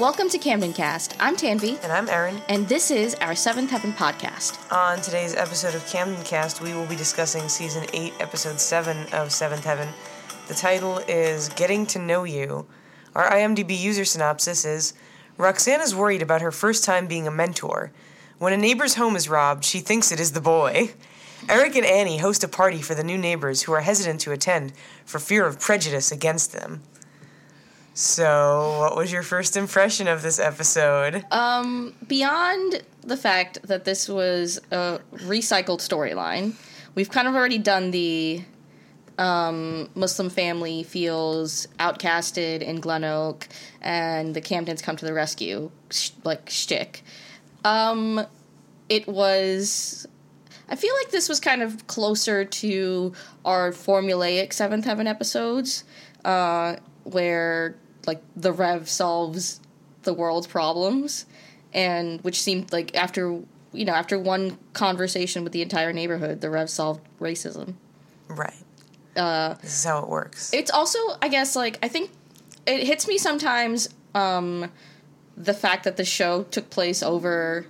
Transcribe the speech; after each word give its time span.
Welcome 0.00 0.30
to 0.30 0.38
Camden 0.38 0.72
Cast. 0.72 1.14
I'm 1.20 1.36
Tanvi, 1.36 1.78
And 1.84 1.92
I'm 1.92 2.08
Erin. 2.08 2.40
and 2.48 2.66
this 2.66 2.90
is 2.90 3.14
our 3.16 3.34
Seventh 3.34 3.70
Heaven 3.70 3.92
podcast. 3.92 4.56
On 4.72 4.98
today's 5.02 5.34
episode 5.36 5.74
of 5.74 5.86
Camden 5.86 6.24
Cast, 6.24 6.62
we 6.62 6.72
will 6.72 6.86
be 6.86 6.96
discussing 6.96 7.50
season 7.50 7.84
8, 7.92 8.14
episode 8.18 8.58
7 8.58 9.08
of 9.12 9.30
Seventh 9.30 9.64
Heaven. 9.64 9.88
The 10.48 10.54
title 10.54 10.98
is 11.06 11.50
Getting 11.50 11.84
to 11.88 11.98
Know 11.98 12.24
You. 12.24 12.66
Our 13.14 13.30
IMDb 13.30 13.78
user 13.78 14.06
synopsis 14.06 14.64
is 14.64 14.94
Roxanne 15.36 15.82
is 15.82 15.94
worried 15.94 16.22
about 16.22 16.40
her 16.40 16.50
first 16.50 16.82
time 16.82 17.06
being 17.06 17.26
a 17.26 17.30
mentor. 17.30 17.92
When 18.38 18.54
a 18.54 18.56
neighbor's 18.56 18.94
home 18.94 19.16
is 19.16 19.28
robbed, 19.28 19.64
she 19.66 19.80
thinks 19.80 20.10
it 20.10 20.18
is 20.18 20.32
the 20.32 20.40
boy. 20.40 20.92
Eric 21.46 21.76
and 21.76 21.84
Annie 21.84 22.18
host 22.18 22.42
a 22.42 22.48
party 22.48 22.80
for 22.80 22.94
the 22.94 23.04
new 23.04 23.18
neighbors 23.18 23.62
who 23.62 23.72
are 23.74 23.82
hesitant 23.82 24.22
to 24.22 24.32
attend 24.32 24.72
for 25.04 25.18
fear 25.18 25.44
of 25.46 25.60
prejudice 25.60 26.10
against 26.10 26.52
them. 26.52 26.82
So, 28.00 28.78
what 28.78 28.96
was 28.96 29.12
your 29.12 29.22
first 29.22 29.58
impression 29.58 30.08
of 30.08 30.22
this 30.22 30.38
episode? 30.38 31.22
Um, 31.30 31.94
beyond 32.08 32.82
the 33.02 33.16
fact 33.18 33.60
that 33.64 33.84
this 33.84 34.08
was 34.08 34.58
a 34.70 35.00
recycled 35.12 35.80
storyline, 35.86 36.54
we've 36.94 37.10
kind 37.10 37.28
of 37.28 37.34
already 37.34 37.58
done 37.58 37.90
the 37.90 38.42
um, 39.18 39.90
Muslim 39.94 40.30
family 40.30 40.82
feels 40.82 41.66
outcasted 41.78 42.62
in 42.62 42.80
Glen 42.80 43.04
Oak, 43.04 43.46
and 43.82 44.34
the 44.34 44.40
Camdens 44.40 44.82
come 44.82 44.96
to 44.96 45.04
the 45.04 45.12
rescue, 45.12 45.70
sh- 45.90 46.12
like 46.24 46.48
shtick. 46.48 47.04
Um, 47.66 48.26
it 48.88 49.08
was. 49.08 50.08
I 50.70 50.76
feel 50.76 50.94
like 50.94 51.10
this 51.10 51.28
was 51.28 51.38
kind 51.38 51.60
of 51.60 51.86
closer 51.86 52.46
to 52.46 53.12
our 53.44 53.72
formulaic 53.72 54.54
Seventh 54.54 54.86
Heaven 54.86 55.06
episodes, 55.06 55.84
uh, 56.24 56.76
where 57.04 57.76
like 58.06 58.22
the 58.36 58.52
Rev 58.52 58.88
solves 58.88 59.60
the 60.02 60.14
world's 60.14 60.46
problems, 60.46 61.26
and 61.72 62.20
which 62.22 62.40
seemed 62.40 62.72
like 62.72 62.94
after 62.94 63.40
you 63.72 63.84
know 63.84 63.92
after 63.92 64.18
one 64.18 64.58
conversation 64.72 65.44
with 65.44 65.52
the 65.52 65.62
entire 65.62 65.92
neighborhood, 65.92 66.40
the 66.40 66.50
Rev 66.50 66.70
solved 66.70 67.00
racism. 67.20 67.74
Right. 68.28 68.54
Uh, 69.16 69.54
this 69.54 69.78
is 69.78 69.84
how 69.84 70.02
it 70.02 70.08
works. 70.08 70.52
It's 70.52 70.70
also, 70.70 70.98
I 71.20 71.28
guess, 71.28 71.56
like 71.56 71.78
I 71.82 71.88
think 71.88 72.10
it 72.66 72.86
hits 72.86 73.08
me 73.08 73.18
sometimes 73.18 73.88
um, 74.14 74.70
the 75.36 75.54
fact 75.54 75.84
that 75.84 75.96
the 75.96 76.04
show 76.04 76.44
took 76.44 76.70
place 76.70 77.02
over 77.02 77.66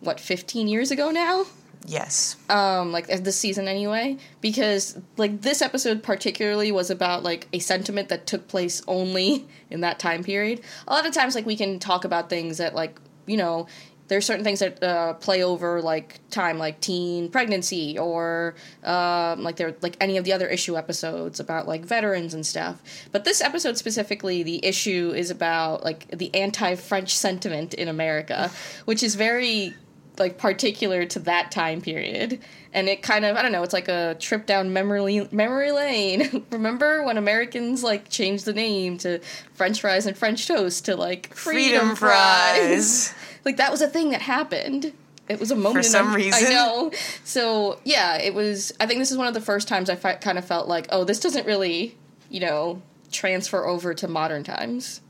what 0.00 0.20
15 0.20 0.68
years 0.68 0.90
ago 0.90 1.10
now 1.10 1.46
yes. 1.84 2.36
um 2.48 2.92
like 2.92 3.06
this 3.06 3.38
season 3.38 3.68
anyway 3.68 4.16
because 4.40 4.98
like 5.16 5.42
this 5.42 5.62
episode 5.62 6.02
particularly 6.02 6.72
was 6.72 6.90
about 6.90 7.22
like 7.22 7.48
a 7.52 7.58
sentiment 7.58 8.08
that 8.08 8.26
took 8.26 8.48
place 8.48 8.82
only 8.86 9.46
in 9.70 9.80
that 9.80 9.98
time 9.98 10.22
period 10.22 10.60
a 10.88 10.92
lot 10.92 11.06
of 11.06 11.12
times 11.12 11.34
like 11.34 11.46
we 11.46 11.56
can 11.56 11.78
talk 11.78 12.04
about 12.04 12.28
things 12.28 12.58
that 12.58 12.74
like 12.74 12.98
you 13.26 13.36
know 13.36 13.66
there's 14.08 14.26
certain 14.26 14.44
things 14.44 14.60
that 14.60 14.82
uh, 14.82 15.14
play 15.14 15.42
over 15.42 15.80
like 15.80 16.20
time 16.30 16.58
like 16.58 16.80
teen 16.80 17.30
pregnancy 17.30 17.98
or 17.98 18.54
um, 18.82 19.42
like 19.42 19.56
there 19.56 19.74
like 19.80 19.96
any 20.00 20.16
of 20.16 20.24
the 20.24 20.32
other 20.32 20.46
issue 20.46 20.76
episodes 20.76 21.40
about 21.40 21.66
like 21.66 21.84
veterans 21.84 22.34
and 22.34 22.44
stuff 22.44 22.82
but 23.12 23.24
this 23.24 23.40
episode 23.40 23.78
specifically 23.78 24.42
the 24.42 24.64
issue 24.64 25.12
is 25.14 25.30
about 25.30 25.82
like 25.84 26.06
the 26.16 26.34
anti-french 26.34 27.14
sentiment 27.14 27.74
in 27.74 27.88
america 27.88 28.50
which 28.84 29.02
is 29.02 29.14
very 29.14 29.74
like 30.18 30.38
particular 30.38 31.04
to 31.04 31.18
that 31.18 31.50
time 31.50 31.80
period 31.80 32.38
and 32.72 32.88
it 32.88 33.02
kind 33.02 33.24
of 33.24 33.36
i 33.36 33.42
don't 33.42 33.50
know 33.52 33.62
it's 33.62 33.72
like 33.72 33.88
a 33.88 34.16
trip 34.20 34.46
down 34.46 34.72
memory 34.72 35.26
memory 35.32 35.72
lane 35.72 36.44
remember 36.50 37.02
when 37.02 37.16
americans 37.18 37.82
like 37.82 38.08
changed 38.08 38.44
the 38.44 38.52
name 38.52 38.96
to 38.96 39.18
french 39.54 39.80
fries 39.80 40.06
and 40.06 40.16
french 40.16 40.46
toast 40.46 40.84
to 40.84 40.94
like 40.96 41.34
freedom, 41.34 41.80
Freedom 41.80 41.96
fries. 41.96 43.08
fries. 43.08 43.14
like 43.44 43.56
that 43.56 43.70
was 43.72 43.80
a 43.82 43.88
thing 43.88 44.10
that 44.10 44.22
happened 44.22 44.92
it 45.28 45.40
was 45.40 45.50
a 45.50 45.56
moment 45.56 45.84
in 45.86 45.90
some 45.90 46.08
am- 46.08 46.14
reason. 46.14 46.46
i 46.46 46.50
know 46.50 46.92
so 47.24 47.78
yeah 47.84 48.16
it 48.16 48.34
was 48.34 48.72
i 48.78 48.86
think 48.86 49.00
this 49.00 49.10
is 49.10 49.16
one 49.18 49.26
of 49.26 49.34
the 49.34 49.40
first 49.40 49.66
times 49.68 49.90
i 49.90 49.96
fi- 49.96 50.14
kind 50.16 50.38
of 50.38 50.44
felt 50.44 50.68
like 50.68 50.86
oh 50.90 51.02
this 51.04 51.18
doesn't 51.18 51.46
really 51.46 51.96
you 52.30 52.40
know 52.40 52.80
transfer 53.10 53.64
over 53.66 53.94
to 53.94 54.06
modern 54.06 54.44
times 54.44 55.00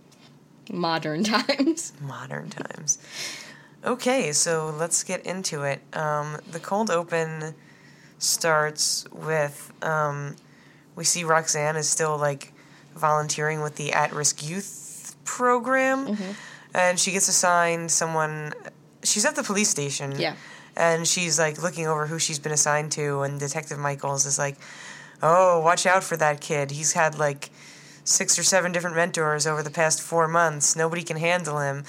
modern 0.71 1.23
times 1.25 1.93
Modern 2.01 2.49
times. 2.49 2.99
Okay, 3.85 4.33
so 4.33 4.75
let's 4.79 5.05
get 5.05 5.27
into 5.27 5.63
it. 5.63 5.81
Um, 5.93 6.39
the 6.51 6.59
cold 6.61 6.91
open 6.91 7.55
starts 8.19 9.07
with 9.13 9.73
um, 9.83 10.37
we 10.97 11.05
see 11.05 11.25
Roxanne 11.25 11.77
is 11.77 11.89
still 11.89 12.17
like 12.17 12.53
volunteering 12.97 13.61
with 13.61 13.77
the 13.77 13.93
at 13.93 14.13
risk 14.13 14.49
youth 14.49 15.17
program, 15.25 16.17
and 16.75 16.99
she 16.99 17.13
gets 17.13 17.29
assigned 17.29 17.91
someone. 17.91 18.53
She's 19.03 19.27
at 19.27 19.37
the 19.37 19.43
police 19.43 19.69
station. 19.69 20.19
Yeah. 20.19 20.35
And 20.77 21.07
she's 21.07 21.39
like 21.39 21.63
looking 21.63 21.87
over 21.87 22.07
who 22.07 22.19
she's 22.19 22.41
been 22.41 22.51
assigned 22.53 22.91
to, 22.93 23.21
and 23.21 23.39
Detective 23.39 23.79
Michaels 23.79 24.27
is 24.27 24.39
like, 24.39 24.57
"Oh, 25.23 25.61
watch 25.61 25.87
out 25.87 26.03
for 26.03 26.17
that 26.17 26.41
kid. 26.41 26.73
He's 26.73 26.95
had 26.95 27.17
like 27.17 27.51
six 28.03 28.39
or 28.39 28.43
seven 28.43 28.73
different 28.73 28.97
mentors 28.97 29.47
over 29.47 29.63
the 29.63 29.71
past 29.71 30.03
four 30.03 30.27
months. 30.27 30.75
Nobody 30.75 31.03
can 31.03 31.19
handle 31.19 31.61
him." 31.61 31.85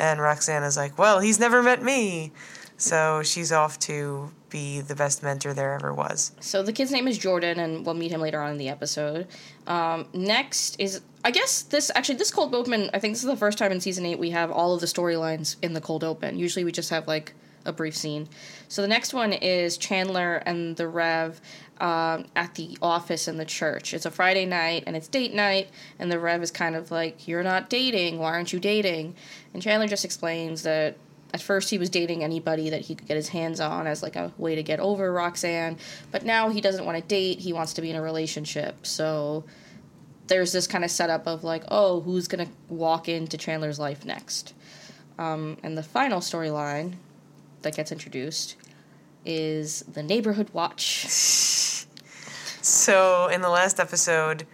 And 0.00 0.18
Roxanne 0.18 0.62
is 0.62 0.76
like, 0.78 0.98
"Well, 0.98 1.20
he's 1.20 1.38
never 1.38 1.62
met 1.62 1.82
me." 1.82 2.32
So 2.78 3.22
she's 3.22 3.52
off 3.52 3.78
to 3.80 4.32
be 4.48 4.80
the 4.80 4.94
best 4.94 5.22
mentor 5.22 5.52
there 5.52 5.74
ever 5.74 5.92
was. 5.92 6.32
So 6.40 6.62
the 6.62 6.72
kid's 6.72 6.90
name 6.90 7.06
is 7.06 7.18
Jordan, 7.18 7.60
and 7.60 7.84
we'll 7.84 7.94
meet 7.94 8.10
him 8.10 8.22
later 8.22 8.40
on 8.40 8.52
in 8.52 8.56
the 8.56 8.70
episode. 8.70 9.28
Um, 9.66 10.08
next 10.14 10.80
is, 10.80 11.02
I 11.22 11.30
guess 11.30 11.60
this 11.62 11.90
actually 11.94 12.16
this 12.16 12.30
cold 12.30 12.54
open. 12.54 12.88
I 12.94 12.98
think 12.98 13.12
this 13.12 13.22
is 13.22 13.28
the 13.28 13.36
first 13.36 13.58
time 13.58 13.70
in 13.70 13.80
season 13.80 14.06
eight 14.06 14.18
we 14.18 14.30
have 14.30 14.50
all 14.50 14.74
of 14.74 14.80
the 14.80 14.86
storylines 14.86 15.56
in 15.60 15.74
the 15.74 15.80
cold 15.82 16.02
open. 16.02 16.38
Usually 16.38 16.64
we 16.64 16.72
just 16.72 16.88
have 16.88 17.06
like 17.06 17.34
a 17.64 17.72
brief 17.72 17.96
scene. 17.96 18.28
So 18.68 18.82
the 18.82 18.88
next 18.88 19.14
one 19.14 19.32
is 19.32 19.76
Chandler 19.76 20.36
and 20.46 20.76
the 20.76 20.88
Rev 20.88 21.40
um, 21.80 22.26
at 22.36 22.54
the 22.54 22.76
office 22.82 23.26
in 23.26 23.36
the 23.36 23.44
church. 23.44 23.94
It's 23.94 24.06
a 24.06 24.10
Friday 24.10 24.46
night 24.46 24.84
and 24.86 24.96
it's 24.96 25.08
date 25.08 25.34
night, 25.34 25.68
and 25.98 26.12
the 26.12 26.18
Rev 26.18 26.42
is 26.42 26.50
kind 26.50 26.76
of 26.76 26.90
like, 26.90 27.26
"You're 27.26 27.42
not 27.42 27.70
dating. 27.70 28.18
Why 28.18 28.32
aren't 28.32 28.52
you 28.52 28.60
dating?" 28.60 29.14
And 29.54 29.62
Chandler 29.62 29.88
just 29.88 30.04
explains 30.04 30.62
that 30.62 30.96
at 31.32 31.40
first 31.40 31.70
he 31.70 31.78
was 31.78 31.90
dating 31.90 32.24
anybody 32.24 32.70
that 32.70 32.82
he 32.82 32.94
could 32.94 33.06
get 33.06 33.16
his 33.16 33.28
hands 33.28 33.60
on 33.60 33.86
as 33.86 34.02
like 34.02 34.16
a 34.16 34.32
way 34.36 34.54
to 34.56 34.62
get 34.62 34.80
over 34.80 35.12
Roxanne, 35.12 35.78
but 36.10 36.24
now 36.24 36.48
he 36.48 36.60
doesn't 36.60 36.84
want 36.84 36.98
to 36.98 37.04
date, 37.04 37.38
he 37.38 37.52
wants 37.52 37.72
to 37.74 37.82
be 37.82 37.90
in 37.90 37.96
a 37.96 38.02
relationship. 38.02 38.86
So 38.86 39.44
there's 40.26 40.52
this 40.52 40.66
kind 40.66 40.84
of 40.84 40.90
setup 40.90 41.26
of 41.26 41.44
like, 41.44 41.64
oh, 41.68 42.00
who's 42.00 42.28
to 42.28 42.48
walk 42.68 43.08
into 43.08 43.36
Chandler's 43.36 43.78
life 43.78 44.04
next? 44.04 44.54
Um, 45.18 45.58
and 45.62 45.76
the 45.76 45.82
final 45.82 46.20
storyline 46.20 46.94
that 47.62 47.76
gets 47.76 47.92
introduced 47.92 48.56
is 49.24 49.80
the 49.82 50.02
neighborhood 50.02 50.50
watch. 50.52 51.06
So 52.62 53.28
in 53.28 53.40
the 53.40 53.48
last 53.48 53.80
episode, 53.80 54.46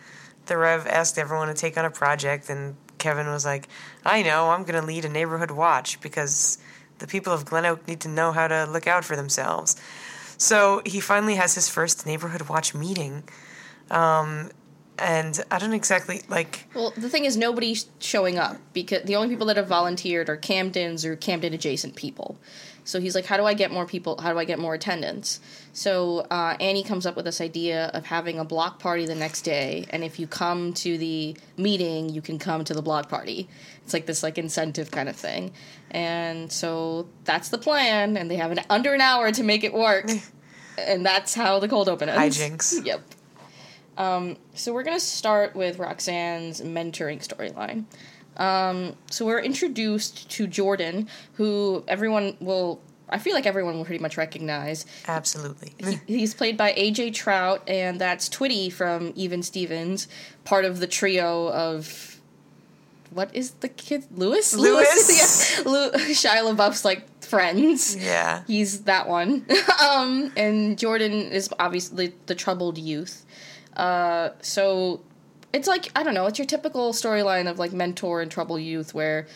the 0.46 0.56
Rev 0.56 0.86
asked 0.86 1.18
everyone 1.18 1.48
to 1.48 1.54
take 1.54 1.76
on 1.76 1.84
a 1.84 1.90
project, 1.90 2.48
and 2.48 2.76
Kevin 2.98 3.26
was 3.28 3.44
like, 3.44 3.68
"I 4.04 4.22
know, 4.22 4.50
I'm 4.50 4.62
going 4.62 4.80
to 4.80 4.86
lead 4.86 5.04
a 5.04 5.08
neighborhood 5.08 5.50
watch 5.50 6.00
because 6.00 6.58
the 6.98 7.06
people 7.06 7.32
of 7.32 7.44
Glen 7.44 7.66
Oak 7.66 7.86
need 7.86 8.00
to 8.00 8.08
know 8.08 8.32
how 8.32 8.48
to 8.48 8.64
look 8.64 8.86
out 8.86 9.04
for 9.04 9.16
themselves." 9.16 9.76
So 10.38 10.82
he 10.84 11.00
finally 11.00 11.36
has 11.36 11.54
his 11.54 11.68
first 11.68 12.06
neighborhood 12.06 12.42
watch 12.48 12.74
meeting, 12.74 13.24
um, 13.90 14.50
and 14.98 15.42
I 15.50 15.58
don't 15.58 15.72
exactly 15.72 16.22
like. 16.28 16.68
Well, 16.74 16.92
the 16.96 17.08
thing 17.08 17.24
is, 17.24 17.36
nobody's 17.36 17.86
showing 17.98 18.38
up 18.38 18.58
because 18.72 19.02
the 19.02 19.16
only 19.16 19.28
people 19.28 19.46
that 19.46 19.56
have 19.56 19.68
volunteered 19.68 20.28
are 20.28 20.36
Camdens 20.36 21.04
or 21.04 21.16
Camden 21.16 21.54
adjacent 21.54 21.96
people. 21.96 22.38
So 22.86 23.00
he's 23.00 23.16
like, 23.16 23.26
how 23.26 23.36
do 23.36 23.44
I 23.44 23.52
get 23.52 23.72
more 23.72 23.84
people? 23.84 24.16
How 24.20 24.32
do 24.32 24.38
I 24.38 24.44
get 24.44 24.60
more 24.60 24.72
attendance? 24.72 25.40
So 25.72 26.20
uh, 26.30 26.56
Annie 26.60 26.84
comes 26.84 27.04
up 27.04 27.16
with 27.16 27.24
this 27.24 27.40
idea 27.40 27.90
of 27.92 28.06
having 28.06 28.38
a 28.38 28.44
block 28.44 28.78
party 28.78 29.06
the 29.06 29.14
next 29.16 29.42
day, 29.42 29.86
and 29.90 30.04
if 30.04 30.20
you 30.20 30.28
come 30.28 30.72
to 30.74 30.96
the 30.96 31.36
meeting, 31.56 32.08
you 32.08 32.22
can 32.22 32.38
come 32.38 32.64
to 32.64 32.72
the 32.74 32.82
block 32.82 33.08
party. 33.08 33.48
It's 33.82 33.92
like 33.92 34.06
this 34.06 34.22
like 34.22 34.38
incentive 34.38 34.92
kind 34.92 35.08
of 35.08 35.16
thing, 35.16 35.52
and 35.90 36.50
so 36.50 37.08
that's 37.24 37.48
the 37.48 37.58
plan. 37.58 38.16
And 38.16 38.30
they 38.30 38.36
have 38.36 38.52
an 38.52 38.60
under 38.70 38.94
an 38.94 39.00
hour 39.00 39.32
to 39.32 39.42
make 39.42 39.64
it 39.64 39.74
work, 39.74 40.08
and 40.78 41.04
that's 41.04 41.34
how 41.34 41.58
the 41.58 41.68
cold 41.68 41.88
open 41.88 42.08
ends. 42.08 42.38
Hijinks. 42.38 42.80
Yep. 42.86 43.02
Um, 43.98 44.36
so 44.54 44.72
we're 44.72 44.84
gonna 44.84 45.00
start 45.00 45.56
with 45.56 45.78
Roxanne's 45.80 46.60
mentoring 46.60 47.26
storyline. 47.26 47.86
Um, 48.36 48.94
so 49.10 49.24
we're 49.26 49.40
introduced 49.40 50.30
to 50.30 50.46
Jordan, 50.46 51.08
who 51.34 51.84
everyone 51.88 52.36
will. 52.40 52.80
I 53.08 53.18
feel 53.18 53.34
like 53.34 53.46
everyone 53.46 53.76
will 53.76 53.84
pretty 53.84 54.02
much 54.02 54.16
recognize. 54.16 54.84
Absolutely. 55.06 55.72
He's 56.08 56.34
played 56.34 56.56
by 56.56 56.72
AJ 56.72 57.12
Trauth, 57.12 57.60
and 57.68 58.00
that's 58.00 58.28
Twitty 58.28 58.72
from 58.72 59.12
Even 59.14 59.42
Stevens, 59.44 60.08
part 60.44 60.64
of 60.64 60.80
the 60.80 60.86
trio 60.86 61.48
of. 61.50 62.20
What 63.10 63.34
is 63.34 63.52
the 63.52 63.68
kid? 63.68 64.04
Louis? 64.10 64.54
Louis. 64.54 64.84
yeah. 65.64 65.70
Lew- 65.70 65.92
Shia 65.92 66.42
LaBeouf's 66.54 66.84
like 66.84 67.06
friends. 67.22 67.96
yeah. 67.96 68.42
He's 68.46 68.82
that 68.82 69.08
one. 69.08 69.46
um, 69.82 70.32
and 70.36 70.76
Jordan 70.76 71.12
is 71.12 71.48
obviously 71.58 72.12
the 72.26 72.34
troubled 72.34 72.76
youth. 72.76 73.24
Uh, 73.76 74.30
so 74.40 75.00
it's 75.52 75.68
like 75.68 75.90
I 75.96 76.02
don't 76.02 76.14
know. 76.14 76.26
It's 76.26 76.38
your 76.38 76.46
typical 76.46 76.92
storyline 76.92 77.48
of 77.50 77.58
like 77.58 77.72
mentor 77.72 78.20
and 78.20 78.30
troubled 78.30 78.60
youth, 78.60 78.94
where 78.94 79.26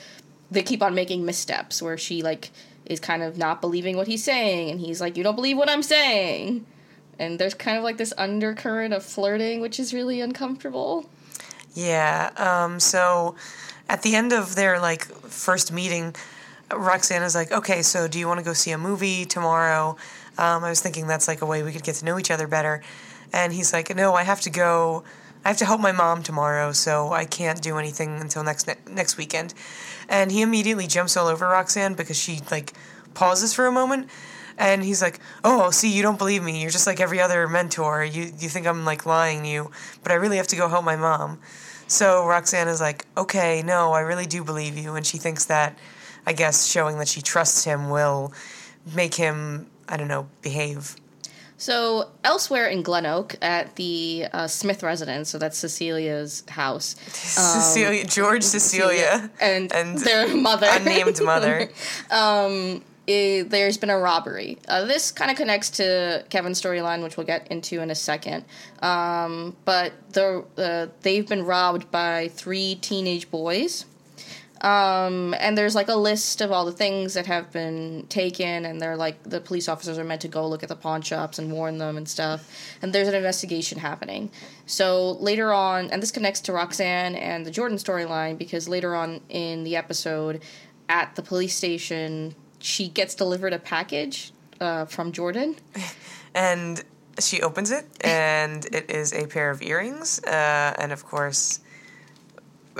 they 0.50 0.62
keep 0.62 0.82
on 0.82 0.94
making 0.94 1.24
missteps 1.24 1.80
where 1.80 1.96
she 1.96 2.22
like 2.22 2.50
is 2.86 3.00
kind 3.00 3.22
of 3.22 3.38
not 3.38 3.60
believing 3.60 3.96
what 3.96 4.06
he's 4.06 4.24
saying, 4.24 4.70
and 4.70 4.80
he's 4.80 5.00
like, 5.00 5.16
"You 5.16 5.22
don't 5.22 5.36
believe 5.36 5.56
what 5.56 5.70
I'm 5.70 5.82
saying," 5.82 6.66
and 7.18 7.38
there's 7.38 7.54
kind 7.54 7.76
of 7.76 7.84
like 7.84 7.96
this 7.96 8.12
undercurrent 8.18 8.92
of 8.92 9.04
flirting, 9.04 9.60
which 9.60 9.78
is 9.78 9.94
really 9.94 10.20
uncomfortable. 10.20 11.08
Yeah. 11.74 12.30
Um, 12.36 12.80
so 12.80 13.36
at 13.88 14.02
the 14.02 14.16
end 14.16 14.32
of 14.32 14.56
their 14.56 14.80
like 14.80 15.04
first 15.04 15.72
meeting, 15.72 16.14
Roxanne's 16.72 17.34
like, 17.34 17.52
"Okay, 17.52 17.82
so 17.82 18.08
do 18.08 18.18
you 18.18 18.26
want 18.26 18.38
to 18.38 18.44
go 18.44 18.52
see 18.52 18.72
a 18.72 18.78
movie 18.78 19.24
tomorrow?" 19.24 19.96
Um, 20.38 20.64
I 20.64 20.70
was 20.70 20.80
thinking 20.80 21.06
that's 21.06 21.28
like 21.28 21.42
a 21.42 21.46
way 21.46 21.62
we 21.62 21.72
could 21.72 21.82
get 21.82 21.96
to 21.96 22.04
know 22.04 22.18
each 22.18 22.30
other 22.30 22.46
better. 22.46 22.82
And 23.32 23.52
he's 23.52 23.72
like, 23.72 23.94
"No, 23.94 24.14
I 24.14 24.24
have 24.24 24.40
to 24.42 24.50
go. 24.50 25.04
I 25.44 25.48
have 25.48 25.56
to 25.58 25.64
help 25.64 25.80
my 25.80 25.92
mom 25.92 26.22
tomorrow, 26.22 26.72
so 26.72 27.12
I 27.12 27.24
can't 27.24 27.62
do 27.62 27.78
anything 27.78 28.20
until 28.20 28.42
next 28.44 28.66
ne- 28.66 28.92
next 28.92 29.16
weekend." 29.16 29.54
And 30.08 30.32
he 30.32 30.42
immediately 30.42 30.86
jumps 30.86 31.16
all 31.16 31.28
over 31.28 31.48
Roxanne 31.48 31.94
because 31.94 32.18
she 32.18 32.40
like 32.50 32.72
pauses 33.14 33.54
for 33.54 33.66
a 33.66 33.72
moment. 33.72 34.08
And 34.58 34.84
he's 34.84 35.00
like, 35.00 35.20
"Oh, 35.42 35.70
see, 35.70 35.88
you 35.90 36.02
don't 36.02 36.18
believe 36.18 36.42
me. 36.42 36.60
You're 36.60 36.70
just 36.70 36.86
like 36.86 37.00
every 37.00 37.20
other 37.20 37.48
mentor. 37.48 38.04
You 38.04 38.32
you 38.38 38.48
think 38.48 38.66
I'm 38.66 38.84
like 38.84 39.06
lying 39.06 39.42
to 39.44 39.48
you, 39.48 39.70
but 40.02 40.12
I 40.12 40.16
really 40.16 40.36
have 40.36 40.48
to 40.48 40.56
go 40.56 40.68
help 40.68 40.84
my 40.84 40.96
mom." 40.96 41.38
So 41.86 42.26
Roxanne 42.26 42.68
is 42.68 42.80
like, 42.80 43.06
"Okay, 43.16 43.62
no, 43.62 43.92
I 43.92 44.00
really 44.00 44.26
do 44.26 44.44
believe 44.44 44.76
you." 44.76 44.94
And 44.94 45.06
she 45.06 45.18
thinks 45.18 45.46
that 45.46 45.78
I 46.26 46.32
guess 46.32 46.66
showing 46.66 46.98
that 46.98 47.08
she 47.08 47.22
trusts 47.22 47.64
him 47.64 47.90
will 47.90 48.32
make 48.94 49.14
him, 49.14 49.66
I 49.88 49.96
don't 49.96 50.08
know, 50.08 50.28
behave. 50.42 50.96
So 51.60 52.08
elsewhere 52.24 52.68
in 52.68 52.80
Glen 52.82 53.04
Oak, 53.04 53.36
at 53.42 53.76
the 53.76 54.26
uh, 54.32 54.46
Smith 54.48 54.82
residence, 54.82 55.28
so 55.28 55.36
that's 55.38 55.58
Cecilia's 55.58 56.42
house. 56.48 56.96
Um, 57.38 57.60
Cecilia, 57.60 58.04
George, 58.06 58.42
Cecilia, 58.42 59.30
and, 59.40 59.70
and 59.74 59.98
their 60.08 60.34
mother, 60.34 60.66
unnamed 60.70 61.22
mother. 61.22 61.68
um, 62.10 62.82
i- 63.06 63.44
there's 63.46 63.76
been 63.76 63.90
a 63.90 63.98
robbery. 63.98 64.56
Uh, 64.68 64.84
this 64.86 65.12
kind 65.12 65.30
of 65.30 65.36
connects 65.36 65.68
to 65.72 66.24
Kevin's 66.30 66.60
storyline, 66.60 67.02
which 67.02 67.18
we'll 67.18 67.26
get 67.26 67.46
into 67.48 67.80
in 67.82 67.90
a 67.90 67.94
second. 67.94 68.46
Um, 68.80 69.54
but 69.66 69.92
the 70.12 70.44
uh, 70.56 70.86
they've 71.02 71.28
been 71.28 71.44
robbed 71.44 71.90
by 71.90 72.28
three 72.28 72.76
teenage 72.76 73.30
boys. 73.30 73.84
Um, 74.60 75.34
and 75.38 75.56
there's 75.56 75.74
like 75.74 75.88
a 75.88 75.94
list 75.94 76.42
of 76.42 76.52
all 76.52 76.66
the 76.66 76.72
things 76.72 77.14
that 77.14 77.26
have 77.26 77.50
been 77.50 78.06
taken, 78.08 78.66
and 78.66 78.80
they're 78.80 78.96
like 78.96 79.22
the 79.22 79.40
police 79.40 79.68
officers 79.68 79.98
are 79.98 80.04
meant 80.04 80.20
to 80.22 80.28
go 80.28 80.46
look 80.46 80.62
at 80.62 80.68
the 80.68 80.76
pawn 80.76 81.02
shops 81.02 81.38
and 81.38 81.50
warn 81.50 81.78
them 81.78 81.96
and 81.96 82.08
stuff. 82.08 82.50
And 82.82 82.92
there's 82.92 83.08
an 83.08 83.14
investigation 83.14 83.78
happening. 83.78 84.30
So 84.66 85.12
later 85.12 85.52
on, 85.52 85.90
and 85.90 86.02
this 86.02 86.10
connects 86.10 86.40
to 86.42 86.52
Roxanne 86.52 87.16
and 87.16 87.46
the 87.46 87.50
Jordan 87.50 87.78
storyline 87.78 88.36
because 88.36 88.68
later 88.68 88.94
on 88.94 89.20
in 89.28 89.64
the 89.64 89.76
episode, 89.76 90.42
at 90.88 91.16
the 91.16 91.22
police 91.22 91.56
station, 91.56 92.34
she 92.58 92.88
gets 92.88 93.14
delivered 93.14 93.52
a 93.52 93.58
package 93.58 94.32
uh, 94.60 94.84
from 94.84 95.12
Jordan. 95.12 95.56
and 96.34 96.84
she 97.18 97.42
opens 97.42 97.70
it, 97.70 97.86
and 98.02 98.64
it 98.66 98.90
is 98.90 99.12
a 99.12 99.26
pair 99.26 99.50
of 99.50 99.62
earrings. 99.62 100.22
Uh, 100.24 100.74
and 100.78 100.92
of 100.92 101.04
course, 101.04 101.60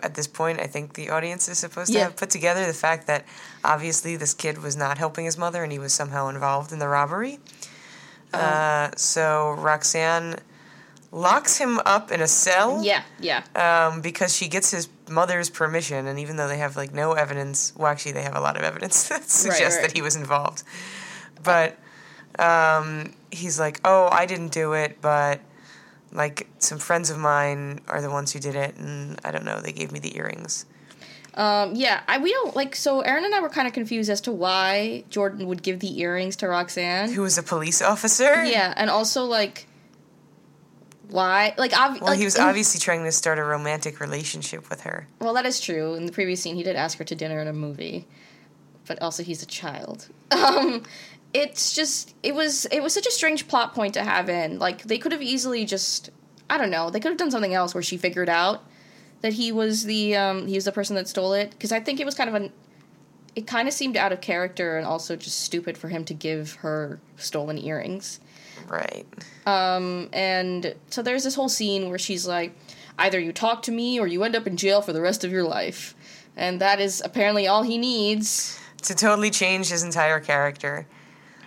at 0.03 0.15
this 0.15 0.27
point, 0.27 0.61
I 0.61 0.67
think 0.67 0.95
the 0.95 1.11
audience 1.11 1.49
is 1.49 1.59
supposed 1.59 1.93
to 1.93 1.99
Yeah. 1.99 2.05
have 2.05 2.17
put 2.17 2.31
together 2.31 2.67
the 2.67 2.73
fact 2.75 3.07
that 3.07 3.25
obviously 3.65 4.17
this 4.17 4.35
kid 4.35 4.59
was 4.63 4.77
not 4.77 4.99
helping 4.99 5.25
his 5.25 5.37
mother, 5.39 5.63
and 5.63 5.73
he 5.73 5.79
was 5.79 5.93
somehow 5.93 6.29
involved 6.29 6.73
in 6.73 6.79
the 6.79 6.89
robbery. 6.89 7.39
Uh, 8.33 8.91
so 8.97 9.53
Roxanne 9.59 10.37
locks 11.13 11.59
him 11.59 11.81
up 11.85 12.13
in 12.13 12.21
a 12.21 12.29
cell. 12.29 12.83
Yeah, 12.85 13.03
yeah. 13.19 13.43
um, 13.57 14.01
because 14.01 14.35
she 14.37 14.47
gets 14.49 14.71
his 14.71 14.89
mother's 15.09 15.51
permission, 15.51 16.07
and 16.07 16.19
even 16.19 16.37
though 16.37 16.47
they 16.49 16.59
have 16.59 16.77
like 16.77 16.93
no 16.95 17.13
evidence, 17.15 17.73
well, 17.77 17.89
actually 17.91 18.13
they 18.13 18.23
have 18.23 18.37
a 18.37 18.41
lot 18.41 18.57
of 18.57 18.63
evidence 18.63 19.09
that 19.09 19.25
suggests 19.25 19.77
right. 19.79 19.83
that 19.89 19.93
he 19.93 20.03
was 20.03 20.15
involved, 20.17 20.63
but 21.43 21.77
um, 22.39 23.13
he's 23.33 23.59
like, 23.59 23.81
"Oh, 23.85 24.09
I 24.13 24.27
didn't 24.27 24.53
do 24.53 24.73
it, 24.75 24.99
but 25.01 25.41
like 26.13 26.49
some 26.59 26.79
friends 26.79 27.11
of 27.11 27.19
mine 27.19 27.81
are 27.89 28.01
the 28.01 28.11
ones 28.11 28.33
who 28.33 28.39
did 28.41 28.55
it, 28.55 28.77
and 28.77 29.19
I 29.25 29.31
don't 29.31 29.45
know, 29.45 29.61
they 29.61 29.73
gave 29.73 29.93
me 29.93 29.99
the 29.99 30.17
earrings." 30.17 30.67
Um, 31.35 31.75
yeah, 31.77 32.01
I 32.09 32.19
we 32.19 32.33
don't 32.33 32.57
like. 32.57 32.75
So 32.75 33.01
Erin 33.03 33.25
and 33.25 33.35
I 33.35 33.41
were 33.41 33.49
kind 33.49 33.69
of 33.69 33.73
confused 33.73 34.11
as 34.11 34.21
to 34.23 34.33
why 34.33 35.05
Jordan 35.11 35.47
would 35.47 35.63
give 35.63 35.79
the 35.81 36.01
earrings 36.01 36.35
to 36.37 36.49
Roxanne. 36.49 37.13
Who 37.13 37.23
was 37.23 37.39
a 37.39 37.43
police 37.43 37.81
officer? 37.81 38.45
Yeah, 38.45 38.75
and 38.77 38.91
also 38.91 39.25
like 39.25 39.67
why? 41.09 41.55
Like, 41.59 41.73
ob- 41.77 42.01
Well, 42.01 42.11
like, 42.11 42.19
he 42.19 42.25
was 42.25 42.37
in- 42.37 42.43
obviously 42.43 42.79
trying 42.81 43.05
to 43.05 43.13
start 43.13 43.39
a 43.39 43.45
romantic 43.45 44.01
relationship 44.01 44.71
with 44.71 44.83
her. 44.83 45.07
Well, 45.21 45.35
that 45.35 45.45
is 45.47 45.61
true. 45.61 45.95
In 45.95 46.07
the 46.07 46.13
previous 46.13 46.41
scene, 46.43 46.55
he 46.57 46.63
did 46.63 46.77
ask 46.77 46.99
her 46.99 47.05
to 47.05 47.15
dinner 47.17 47.41
in 47.41 47.49
a 47.49 47.53
movie, 47.53 48.07
but 48.87 49.01
also 49.03 49.23
he's 49.23 49.43
a 49.43 49.47
child. 49.47 50.09
Um, 50.33 50.85
it's 51.33 51.75
just 51.75 52.15
it 52.23 52.35
was 52.35 52.67
it 52.67 52.83
was 52.83 52.93
such 52.93 53.07
a 53.07 53.11
strange 53.11 53.49
plot 53.49 53.75
point 53.75 53.95
to 53.95 54.05
have 54.05 54.29
in. 54.29 54.59
Like 54.59 54.83
they 54.83 54.99
could 54.99 55.13
have 55.13 55.23
easily 55.23 55.65
just 55.65 56.11
I 56.49 56.59
don't 56.59 56.71
know 56.71 56.91
they 56.91 57.01
could 57.01 57.11
have 57.11 57.19
done 57.19 57.31
something 57.31 57.55
else 57.55 57.75
where 57.75 57.83
she 57.83 57.97
figured 57.97 58.29
out 58.29 58.65
that 59.21 59.35
he 59.35 59.53
was 59.53 59.85
the 59.85 60.17
um, 60.17 60.47
he 60.47 60.55
was 60.55 60.65
the 60.65 60.73
person 60.73 60.97
that 60.97 61.09
stole 61.09 61.33
it 61.33 61.51
because 61.51 61.73
I 61.73 61.81
think 61.81 62.01
it 62.01 62.07
was 62.07 62.15
kind 62.15 62.29
of 62.29 62.35
an 62.35 62.53
it 63.37 63.47
kind 63.47 63.69
of 63.69 63.75
seemed 63.75 63.97
out 63.97 64.13
of 64.13 64.21
character 64.21 64.77
and 64.77 64.87
also 64.87 65.17
just 65.17 65.41
stupid 65.41 65.79
for 65.79 65.89
him 65.89 66.05
to 66.05 66.15
give 66.15 66.55
her 66.57 67.01
stolen 67.17 67.59
earrings. 67.59 68.21
Right. 68.69 69.07
Um, 69.47 70.09
and 70.13 70.75
so 70.91 71.03
there's 71.03 71.25
this 71.25 71.35
whole 71.35 71.49
scene 71.49 71.89
where 71.89 71.99
she's 71.99 72.27
like, 72.27 72.57
either 72.99 73.21
you 73.21 73.33
talk 73.33 73.63
to 73.63 73.73
me 73.73 74.01
or 74.01 74.07
you 74.07 74.25
end 74.25 74.35
up 74.35 74.47
in 74.47 74.57
jail 74.57 74.83
for 74.83 74.93
the 74.93 75.01
rest 75.01 75.25
of 75.25 75.31
your 75.31 75.45
life. 75.45 75.95
And 76.37 76.61
that 76.61 76.81
is 76.81 77.01
apparently 77.05 77.47
all 77.47 77.63
he 77.63 77.79
needs. 77.79 78.59
To 78.83 78.95
totally 78.95 79.31
change 79.31 79.69
his 79.69 79.83
entire 79.83 80.21
character. 80.21 80.87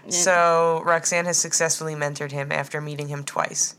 So 0.09 0.81
Roxanne 0.85 1.25
has 1.25 1.37
successfully 1.37 1.95
mentored 1.95 2.31
him 2.31 2.51
after 2.51 2.81
meeting 2.81 3.07
him 3.07 3.23
twice. 3.23 3.75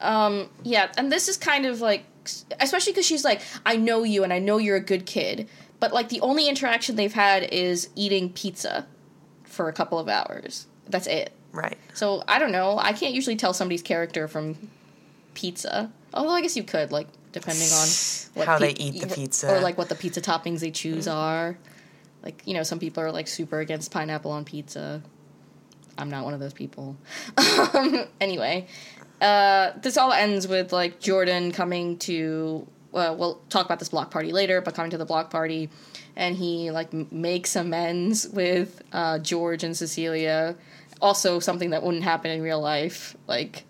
Um, 0.00 0.48
yeah, 0.62 0.90
and 0.96 1.12
this 1.12 1.28
is 1.28 1.36
kind 1.36 1.66
of 1.66 1.80
like, 1.80 2.04
especially 2.58 2.92
because 2.92 3.06
she's 3.06 3.24
like, 3.24 3.40
I 3.64 3.76
know 3.76 4.02
you 4.02 4.24
and 4.24 4.32
I 4.32 4.38
know 4.38 4.58
you're 4.58 4.76
a 4.76 4.80
good 4.80 5.06
kid. 5.06 5.48
But 5.78 5.92
like 5.92 6.08
the 6.10 6.20
only 6.20 6.48
interaction 6.48 6.96
they've 6.96 7.12
had 7.12 7.42
is 7.44 7.88
eating 7.96 8.30
pizza 8.32 8.86
for 9.44 9.68
a 9.68 9.72
couple 9.72 9.98
of 9.98 10.08
hours. 10.08 10.66
That's 10.88 11.06
it. 11.06 11.32
Right. 11.52 11.78
So 11.94 12.22
I 12.28 12.38
don't 12.38 12.52
know. 12.52 12.78
I 12.78 12.92
can't 12.92 13.14
usually 13.14 13.36
tell 13.36 13.52
somebody's 13.52 13.82
character 13.82 14.28
from 14.28 14.70
pizza. 15.34 15.90
Although 16.12 16.30
I 16.30 16.42
guess 16.42 16.56
you 16.56 16.64
could, 16.64 16.92
like, 16.92 17.08
depending 17.32 17.68
on 17.72 17.88
what 18.34 18.46
How 18.46 18.58
they 18.58 18.72
eat 18.72 19.00
the 19.00 19.14
pizza. 19.14 19.54
or 19.54 19.60
like 19.60 19.78
what 19.78 19.88
the 19.88 19.94
pizza 19.94 20.20
toppings 20.20 20.60
they 20.60 20.70
choose 20.70 21.08
are. 21.08 21.56
Like 22.22 22.42
you 22.44 22.54
know, 22.54 22.62
some 22.62 22.78
people 22.78 23.02
are 23.02 23.10
like 23.12 23.26
super 23.28 23.60
against 23.60 23.90
pineapple 23.90 24.30
on 24.32 24.44
pizza. 24.44 25.02
I'm 25.98 26.10
not 26.10 26.24
one 26.24 26.34
of 26.34 26.40
those 26.40 26.52
people. 26.52 26.96
um, 27.74 28.06
anyway, 28.20 28.66
uh, 29.20 29.72
this 29.80 29.96
all 29.96 30.12
ends 30.12 30.48
with 30.48 30.72
like 30.72 31.00
Jordan 31.00 31.52
coming 31.52 31.98
to. 31.98 32.66
Uh, 32.92 33.14
we'll 33.16 33.40
talk 33.50 33.66
about 33.66 33.78
this 33.78 33.90
block 33.90 34.10
party 34.10 34.32
later, 34.32 34.60
but 34.60 34.74
coming 34.74 34.90
to 34.90 34.98
the 34.98 35.04
block 35.04 35.30
party, 35.30 35.70
and 36.16 36.34
he 36.34 36.70
like 36.70 36.92
m- 36.92 37.06
makes 37.10 37.54
amends 37.54 38.28
with 38.28 38.82
uh, 38.92 39.18
George 39.18 39.62
and 39.62 39.76
Cecilia. 39.76 40.56
Also, 41.00 41.38
something 41.38 41.70
that 41.70 41.82
wouldn't 41.82 42.02
happen 42.02 42.30
in 42.30 42.42
real 42.42 42.60
life. 42.60 43.16
Like, 43.26 43.64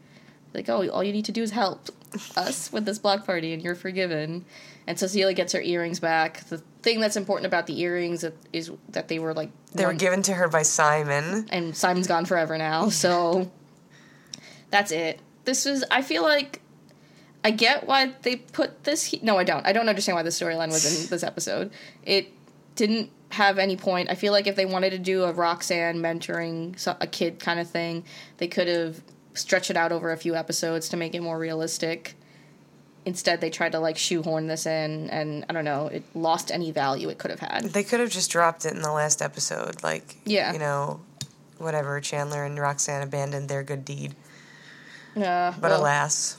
like 0.55 0.69
oh, 0.69 0.89
all 0.89 1.05
you 1.05 1.13
need 1.13 1.27
to 1.27 1.33
do 1.33 1.43
is 1.43 1.51
help 1.51 1.91
us 2.37 2.73
with 2.73 2.85
this 2.87 2.99
block 2.99 3.27
party, 3.27 3.53
and 3.53 3.63
you're 3.63 3.75
forgiven. 3.75 4.45
And 4.87 4.99
Cecilia 4.99 5.35
gets 5.35 5.53
her 5.53 5.61
earrings 5.61 6.01
back. 6.01 6.45
The 6.45 6.63
thing 6.83 7.01
that's 7.01 7.17
important 7.17 7.47
about 7.47 7.67
the 7.67 7.79
earrings 7.81 8.25
is 8.53 8.71
that 8.91 9.09
they 9.09 9.19
were 9.19 9.35
like 9.35 9.51
They 9.75 9.85
were 9.87 9.93
given 9.93 10.23
to 10.23 10.35
her 10.35 10.49
by 10.49 10.63
Simon. 10.63 11.47
and 11.51 11.77
Simon's 11.77 12.07
gone 12.07 12.25
forever 12.25 12.57
now. 12.59 12.89
So 12.91 13.51
that's 14.71 14.91
it. 14.93 15.21
This 15.45 15.67
is. 15.67 15.85
I 15.91 16.03
feel 16.03 16.23
like 16.23 16.61
I 17.45 17.51
get 17.51 17.87
why 17.87 18.13
they 18.23 18.37
put 18.37 18.85
this. 18.85 19.05
He- 19.05 19.21
no, 19.23 19.37
I 19.39 19.45
don't. 19.45 19.67
I 19.67 19.73
don't 19.73 19.89
understand 19.89 20.17
why 20.17 20.23
the 20.23 20.31
storyline 20.31 20.69
was 20.69 20.85
in 21.05 21.09
this 21.11 21.23
episode. 21.23 21.71
It 22.05 22.33
didn't 22.77 23.11
have 23.31 23.59
any 23.59 23.77
point. 23.77 24.11
I 24.11 24.15
feel 24.15 24.33
like 24.33 24.47
if 24.47 24.57
they 24.57 24.67
wanted 24.67 24.91
to 24.91 24.99
do 24.99 25.25
a 25.25 25.33
Roxanne 25.33 25.99
mentoring 25.99 26.77
a 27.01 27.07
kid 27.07 27.39
kind 27.41 27.59
of 27.61 27.69
thing, 27.69 28.05
they 28.39 28.49
could 28.49 28.69
have 28.69 29.03
stretched 29.35 29.71
it 29.71 29.77
out 29.77 29.93
over 29.93 30.11
a 30.13 30.17
few 30.17 30.35
episodes 30.35 30.89
to 30.91 30.97
make 30.97 31.15
it 31.15 31.21
more 31.21 31.39
realistic. 31.39 32.17
Instead, 33.07 33.41
they 33.41 33.49
tried 33.51 33.73
to 33.73 33.79
like 33.81 33.97
shoehorn 33.97 34.47
this 34.47 34.67
in, 34.67 35.09
and 35.11 35.45
I 35.49 35.53
don't 35.55 35.65
know. 35.65 35.87
It 35.87 36.05
lost 36.15 36.51
any 36.51 36.71
value 36.71 37.09
it 37.09 37.19
could 37.19 37.31
have 37.31 37.41
had. 37.41 37.65
They 37.65 37.83
could 37.83 37.99
have 38.01 38.11
just 38.11 38.31
dropped 38.31 38.65
it 38.67 38.75
in 38.75 38.83
the 38.83 38.93
last 38.93 39.23
episode. 39.23 39.83
Like, 39.83 40.17
Yeah. 40.27 40.53
you 40.53 40.59
know, 40.59 41.01
whatever. 41.59 41.99
Chandler 42.01 42.45
and 42.45 42.59
Roxanne 42.59 43.03
abandoned 43.03 43.49
their 43.49 43.63
good 43.63 43.85
deed. 43.87 44.15
Uh, 45.17 45.53
But 45.59 45.71
well- 45.71 45.81
alas. 45.81 46.37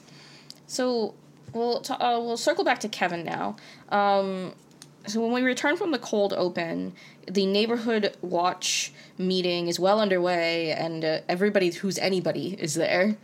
So 0.67 1.13
we'll 1.51 1.81
t- 1.81 1.93
uh, 1.93 2.19
we'll 2.19 2.37
circle 2.37 2.63
back 2.63 2.79
to 2.81 2.87
Kevin 2.87 3.25
now. 3.25 3.55
Um, 3.89 4.53
so 5.07 5.19
when 5.19 5.31
we 5.33 5.41
return 5.41 5.75
from 5.77 5.91
the 5.91 5.99
cold 5.99 6.31
open, 6.33 6.93
the 7.29 7.45
neighborhood 7.45 8.15
watch 8.21 8.93
meeting 9.17 9.67
is 9.67 9.79
well 9.79 9.99
underway, 9.99 10.71
and 10.71 11.03
uh, 11.03 11.19
everybody 11.27 11.71
who's 11.71 11.97
anybody 11.97 12.55
is 12.59 12.75
there. 12.75 13.17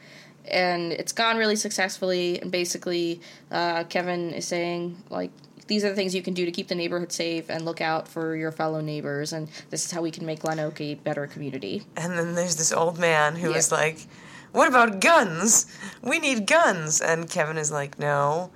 And 0.49 0.91
it's 0.93 1.11
gone 1.11 1.37
really 1.37 1.55
successfully. 1.55 2.41
And 2.41 2.51
basically, 2.51 3.21
uh, 3.51 3.83
Kevin 3.85 4.33
is 4.33 4.45
saying 4.45 4.97
like. 5.09 5.31
These 5.67 5.83
are 5.83 5.89
the 5.89 5.95
things 5.95 6.15
you 6.15 6.21
can 6.21 6.33
do 6.33 6.45
to 6.45 6.51
keep 6.51 6.69
the 6.69 6.75
neighborhood 6.75 7.11
safe 7.11 7.49
and 7.49 7.65
look 7.65 7.81
out 7.81 8.07
for 8.07 8.37
your 8.37 8.53
fellow 8.53 8.79
neighbors, 8.79 9.33
and 9.33 9.49
this 9.69 9.83
is 9.83 9.91
how 9.91 10.01
we 10.01 10.11
can 10.11 10.25
make 10.25 10.39
Glen 10.39 10.61
Oak 10.61 10.79
a 10.79 10.93
better 10.95 11.27
community. 11.27 11.83
And 11.97 12.17
then 12.17 12.35
there's 12.35 12.55
this 12.55 12.71
old 12.71 12.97
man 12.97 13.35
who 13.35 13.51
Yeah. 13.51 13.57
is 13.57 13.69
like, 13.69 14.07
What 14.53 14.69
about 14.69 15.01
guns? 15.01 15.65
We 16.01 16.19
need 16.19 16.47
guns. 16.47 17.01
And 17.01 17.29
Kevin 17.29 17.57
is 17.57 17.69
like, 17.69 17.99
No, 17.99 18.49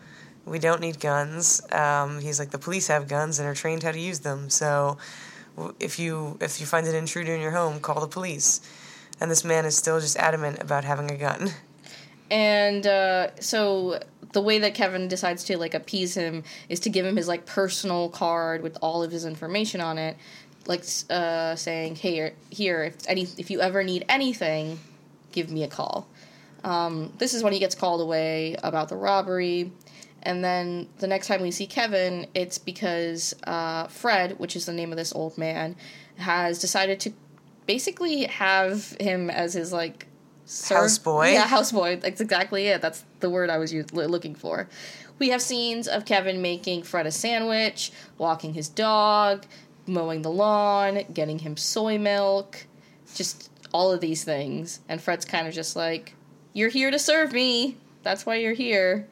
we 0.46 0.58
don't 0.58 0.80
need 0.80 1.02
guns. 1.02 1.62
Um, 1.74 2.22
he's 2.22 2.40
like, 2.40 2.52
The 2.52 2.58
police 2.58 2.88
have 2.88 3.10
guns 3.10 3.40
and 3.40 3.46
are 3.50 3.56
trained 3.56 3.84
how 3.84 3.92
to 3.92 4.00
use 4.00 4.20
them. 4.22 4.50
So 4.50 4.98
if 5.82 6.00
you 6.00 6.38
if 6.40 6.62
you 6.62 6.66
find 6.66 6.88
an 6.88 6.96
intruder 6.96 7.36
in 7.36 7.42
your 7.42 7.52
home, 7.52 7.82
call 7.82 8.00
the 8.00 8.08
police. 8.08 8.62
And 9.20 9.30
this 9.30 9.44
man 9.44 9.66
is 9.66 9.76
still 9.76 10.00
just 10.00 10.16
adamant 10.16 10.62
about 10.62 10.86
having 10.86 11.12
a 11.12 11.18
gun. 11.18 11.52
And 12.32 12.88
uh, 12.88 13.36
so 13.42 14.00
the 14.32 14.42
way 14.42 14.60
that 14.60 14.74
Kevin 14.74 15.10
decides 15.10 15.44
to 15.44 15.58
like 15.58 15.74
appease 15.74 16.16
him 16.16 16.44
is 16.70 16.80
to 16.82 16.90
give 16.90 17.06
him 17.06 17.18
his 17.18 17.28
like 17.28 17.46
personal 17.46 18.10
card 18.10 18.64
with 18.64 18.78
all 18.82 19.04
of 19.04 19.12
his 19.12 19.26
information 19.26 19.82
on 19.82 19.98
it, 19.98 20.16
like 20.66 20.86
uh, 21.10 21.56
saying, 21.56 21.98
"Hey, 21.98 22.32
here, 22.50 22.84
if 22.86 22.96
any, 23.08 23.28
if 23.38 23.52
you 23.52 23.60
ever 23.60 23.84
need 23.84 24.06
anything, 24.08 24.80
give 25.34 25.52
me 25.52 25.64
a 25.64 25.68
call." 25.68 26.08
Um, 26.64 27.12
this 27.18 27.34
is 27.34 27.44
when 27.44 27.54
he 27.54 27.60
gets 27.60 27.76
called 27.76 28.00
away 28.02 28.56
about 28.64 28.88
the 28.88 28.96
robbery. 28.96 29.72
And 30.24 30.44
then 30.44 30.88
the 31.00 31.08
next 31.08 31.28
time 31.28 31.42
we 31.42 31.50
see 31.50 31.66
Kevin, 31.66 32.28
it's 32.36 32.60
because 32.60 33.34
uh, 33.46 33.88
Fred, 33.88 34.38
which 34.40 34.56
is 34.56 34.68
the 34.68 34.74
name 34.74 34.92
of 34.92 34.98
this 34.98 35.14
old 35.14 35.38
man, 35.38 35.76
has 36.18 36.60
decided 36.60 37.00
to 37.02 37.14
basically 37.66 38.26
have 38.26 38.96
him 39.00 39.32
as 39.32 39.56
his 39.56 39.74
like 39.74 40.06
serv- 40.52 40.82
Houseboy? 40.82 41.34
Yeah, 41.34 41.48
houseboy. 41.48 42.02
That's 42.02 42.22
exactly 42.22 42.68
it. 42.68 42.82
That's 42.82 43.04
the 43.20 43.30
word 43.30 43.50
I 43.50 43.58
was 43.58 43.74
looking 43.94 44.36
for. 44.36 44.68
We 45.20 45.30
have 45.30 45.42
scenes 45.42 45.88
of 45.88 46.06
Kevin 46.06 46.42
making 46.42 46.84
Fred 46.84 47.06
a 47.06 47.12
sandwich, 47.12 47.92
walking 48.18 48.54
his 48.54 48.68
dog, 48.68 49.46
mowing 49.86 50.24
the 50.24 50.32
lawn, 50.32 51.02
getting 51.14 51.40
him 51.40 51.58
soy 51.58 51.98
milk, 51.98 52.66
just 53.14 53.50
all 53.72 53.92
of 53.92 54.02
these 54.02 54.24
things. 54.24 54.80
And 54.90 55.02
Fred's 55.02 55.26
kind 55.26 55.48
of 55.48 55.54
just 55.54 55.76
like, 55.76 56.16
"You're 56.54 56.70
here 56.70 56.92
to 56.92 57.00
serve 57.00 57.34
me. 57.34 57.78
That's 58.04 58.26
why 58.26 58.36
you're 58.36 58.54
here." 58.54 59.08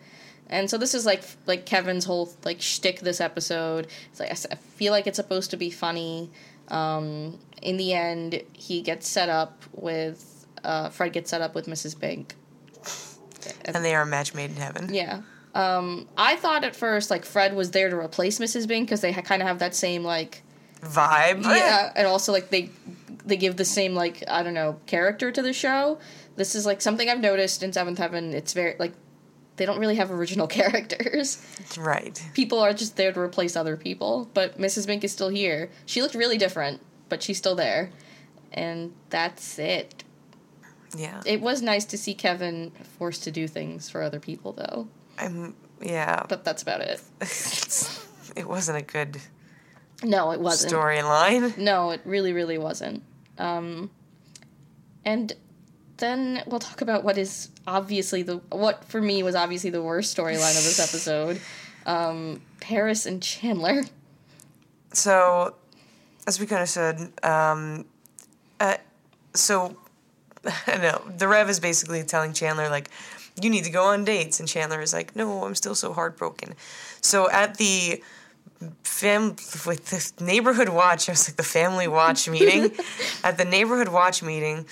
And 0.48 0.70
so 0.70 0.78
this 0.78 0.96
is 0.96 1.06
like 1.06 1.24
like 1.46 1.66
Kevin's 1.66 2.06
whole 2.06 2.34
like 2.44 2.60
shtick 2.60 3.02
this 3.02 3.22
episode. 3.22 3.88
It's 4.12 4.20
like 4.20 4.32
I 4.32 4.56
feel 4.56 4.92
like 4.92 5.06
it's 5.06 5.18
supposed 5.18 5.52
to 5.52 5.58
be 5.58 5.70
funny. 5.70 6.32
Um, 6.70 7.40
in 7.62 7.78
the 7.78 7.94
end, 7.94 8.42
he 8.54 8.82
gets 8.82 9.08
set 9.08 9.30
up 9.30 9.64
with 9.74 10.39
uh, 10.64 10.90
Fred 10.90 11.14
gets 11.14 11.30
set 11.30 11.42
up 11.42 11.56
with 11.56 11.68
Mrs. 11.68 12.00
Bink. 12.00 12.36
And 13.64 13.86
they 13.86 13.96
are 13.96 14.02
a 14.02 14.06
match 14.06 14.34
made 14.34 14.50
in 14.50 14.58
heaven. 14.58 14.94
Yeah. 14.94 15.22
Um, 15.56 16.08
I 16.18 16.36
thought 16.36 16.64
at 16.66 16.76
first 16.76 17.10
like 17.10 17.24
Fred 17.24 17.56
was 17.56 17.72
there 17.72 17.90
to 17.90 17.96
replace 17.96 18.38
Mrs. 18.38 18.68
Bink 18.68 18.88
because 18.88 19.00
they 19.02 19.12
ha- 19.14 19.22
kind 19.22 19.42
of 19.42 19.48
have 19.48 19.60
that 19.60 19.74
same 19.74 20.04
like 20.04 20.44
Vibe. 20.82 21.44
yeah, 21.44 21.92
and 21.96 22.06
also 22.06 22.32
like 22.34 22.50
they 22.50 22.70
they 23.26 23.38
give 23.38 23.56
the 23.56 23.66
same 23.66 23.96
like 23.96 24.24
I 24.28 24.44
don't 24.44 24.54
know 24.54 24.80
character 24.88 25.32
to 25.32 25.42
the 25.42 25.54
show. 25.54 26.00
This 26.36 26.54
is 26.54 26.66
like 26.66 26.82
something 26.82 27.10
I've 27.10 27.20
noticed 27.22 27.64
in 27.64 27.72
Seventh 27.74 27.98
Heaven. 27.98 28.34
It's 28.34 28.54
very 28.54 28.76
like 28.78 28.94
they 29.56 29.66
don't 29.66 29.80
really 29.80 29.96
have 29.96 30.12
original 30.12 30.48
characters. 30.60 31.42
Right. 31.78 32.22
People 32.34 32.60
are 32.60 32.74
just 32.74 32.98
there 32.98 33.12
to 33.14 33.20
replace 33.20 33.56
other 33.56 33.78
people. 33.78 34.30
But 34.34 34.58
Mrs. 34.58 34.86
Bink 34.86 35.04
is 35.04 35.12
still 35.12 35.30
here. 35.30 35.70
She 35.86 36.02
looked 36.02 36.16
really 36.16 36.38
different, 36.38 36.82
but 37.08 37.24
she's 37.24 37.38
still 37.38 37.56
there, 37.56 37.90
and 38.52 38.94
that's 39.10 39.58
it. 39.60 40.04
Yeah. 40.98 41.22
It 41.26 41.42
was 41.42 41.62
nice 41.62 41.86
to 41.86 41.98
see 41.98 42.14
Kevin 42.14 42.72
forced 42.98 43.24
to 43.24 43.32
do 43.32 43.48
things 43.48 43.90
for 43.90 44.02
other 44.02 44.20
people, 44.20 44.54
though. 44.54 44.88
I'm, 45.18 45.56
yeah. 45.82 46.24
But 46.28 46.44
that's 46.44 46.62
about 46.64 46.82
it. 46.82 47.02
it 48.36 48.48
wasn't 48.48 48.78
a 48.78 48.82
good 48.82 49.20
No, 50.04 50.32
it 50.32 50.40
wasn't. 50.40 50.74
storyline. 50.74 51.58
No, 51.58 51.92
it 51.92 52.02
really, 52.06 52.34
really 52.34 52.58
wasn't. 52.58 53.04
Um, 53.38 53.90
and 55.06 55.34
then 55.98 56.44
we'll 56.48 56.60
talk 56.60 56.82
about 56.82 57.04
what 57.04 57.18
is 57.18 57.50
obviously 57.68 58.24
the 58.24 58.38
what 58.50 58.84
for 58.86 59.02
me 59.02 59.22
was 59.22 59.36
obviously 59.36 59.70
the 59.70 59.82
worst 59.84 60.16
storyline 60.16 60.58
of 60.58 60.64
this 60.64 60.80
episode. 60.88 61.40
Um, 61.86 62.42
Paris 62.60 63.06
and 63.06 63.22
Chandler. 63.22 63.84
So, 64.94 65.56
as 66.28 66.40
we 66.40 66.46
kind 66.46 66.62
of 66.62 66.70
said, 66.70 67.12
um, 67.24 67.86
uh, 68.60 68.78
so 69.34 69.78
I 70.68 70.78
know 70.78 71.02
the 71.18 71.28
Rev 71.28 71.50
is 71.50 71.60
basically 71.60 72.04
telling 72.04 72.34
Chandler 72.34 72.70
like, 72.70 72.90
"You 73.42 73.50
need 73.50 73.64
to 73.66 73.72
go 73.72 73.86
on 73.86 74.06
dates," 74.06 74.40
and 74.40 74.48
Chandler 74.48 74.82
is 74.82 74.94
like, 74.94 75.16
"No, 75.16 75.44
I'm 75.46 75.56
still 75.56 75.76
so 75.76 75.94
heartbroken." 75.94 76.56
So 77.02 77.30
at 77.30 77.58
the 77.58 78.04
fam 78.84 79.36
with 79.66 79.86
the 79.86 80.24
neighborhood 80.24 80.70
watch, 80.70 81.08
I 81.08 81.14
was 81.14 81.30
like 81.30 81.38
the 81.38 81.44
family 81.44 81.88
watch 81.88 82.28
meeting. 82.36 82.72
at 83.24 83.38
the 83.38 83.46
neighborhood 83.46 83.90
watch 83.90 84.22
meeting, 84.22 84.66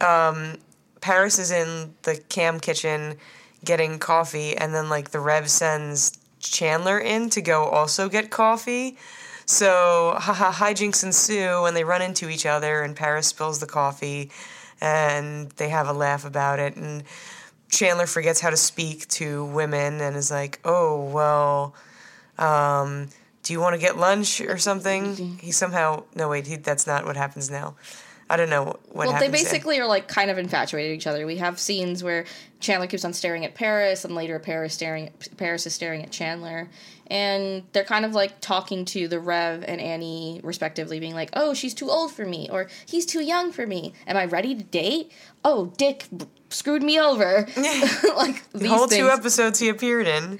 um, 0.00 0.56
Paris 1.00 1.38
is 1.38 1.50
in 1.50 1.94
the 2.02 2.16
cam 2.28 2.60
kitchen 2.60 3.16
getting 3.64 3.98
coffee, 3.98 4.56
and 4.56 4.74
then 4.74 4.88
like 4.88 5.10
the 5.10 5.20
Rev 5.20 5.48
sends 5.48 6.18
Chandler 6.40 6.98
in 6.98 7.30
to 7.30 7.42
go 7.42 7.64
also 7.64 8.08
get 8.08 8.30
coffee. 8.30 8.96
So, 9.46 10.14
haha, 10.16 10.52
hijinks 10.52 11.02
ensue 11.02 11.62
when 11.62 11.74
they 11.74 11.82
run 11.82 12.02
into 12.02 12.28
each 12.28 12.46
other, 12.46 12.82
and 12.82 12.94
Paris 12.94 13.26
spills 13.26 13.58
the 13.58 13.66
coffee, 13.66 14.30
and 14.80 15.50
they 15.52 15.68
have 15.68 15.88
a 15.88 15.92
laugh 15.92 16.24
about 16.24 16.58
it. 16.58 16.76
And 16.76 17.04
Chandler 17.70 18.06
forgets 18.06 18.40
how 18.40 18.50
to 18.50 18.56
speak 18.56 19.06
to 19.08 19.44
women 19.46 20.00
and 20.00 20.16
is 20.16 20.30
like, 20.30 20.60
"Oh 20.64 21.04
well, 21.04 21.74
um, 22.38 23.08
do 23.42 23.52
you 23.52 23.60
want 23.60 23.74
to 23.74 23.80
get 23.80 23.96
lunch 23.96 24.40
or 24.40 24.58
something?" 24.58 25.38
He 25.38 25.52
somehow 25.52 26.04
no 26.14 26.28
wait, 26.28 26.46
he, 26.46 26.56
that's 26.56 26.86
not 26.86 27.04
what 27.04 27.16
happens 27.16 27.50
now. 27.50 27.76
I 28.30 28.36
don't 28.36 28.48
know 28.48 28.78
what 28.92 29.08
Well, 29.08 29.18
they 29.18 29.28
basically 29.28 29.80
are 29.80 29.88
like 29.88 30.06
kind 30.06 30.30
of 30.30 30.38
infatuated 30.38 30.96
each 30.96 31.08
other. 31.08 31.26
We 31.26 31.38
have 31.38 31.58
scenes 31.58 32.04
where 32.04 32.26
Chandler 32.60 32.86
keeps 32.86 33.04
on 33.04 33.12
staring 33.12 33.44
at 33.44 33.56
Paris, 33.56 34.04
and 34.04 34.14
later 34.14 34.38
Paris 34.38 34.72
staring 34.72 35.10
Paris 35.36 35.66
is 35.66 35.74
staring 35.74 36.04
at 36.04 36.12
Chandler, 36.12 36.68
and 37.10 37.64
they're 37.72 37.84
kind 37.84 38.04
of 38.04 38.14
like 38.14 38.40
talking 38.40 38.84
to 38.86 39.08
the 39.08 39.18
Rev 39.20 39.64
and 39.66 39.80
Annie 39.80 40.40
respectively, 40.44 41.00
being 41.00 41.14
like, 41.14 41.30
"Oh, 41.34 41.52
she's 41.52 41.74
too 41.74 41.90
old 41.90 42.12
for 42.12 42.24
me," 42.24 42.48
or 42.50 42.68
"He's 42.86 43.04
too 43.04 43.20
young 43.22 43.52
for 43.52 43.66
me." 43.66 43.92
Am 44.06 44.16
I 44.16 44.24
ready 44.26 44.54
to 44.54 44.62
date? 44.62 45.10
Oh, 45.44 45.72
Dick 45.76 46.06
b- 46.16 46.26
screwed 46.50 46.82
me 46.82 47.00
over. 47.00 47.46
like 48.16 48.48
the 48.52 48.58
these 48.58 48.68
whole 48.70 48.86
things. 48.86 49.00
two 49.00 49.08
episodes 49.10 49.58
he 49.58 49.68
appeared 49.68 50.06
in. 50.06 50.38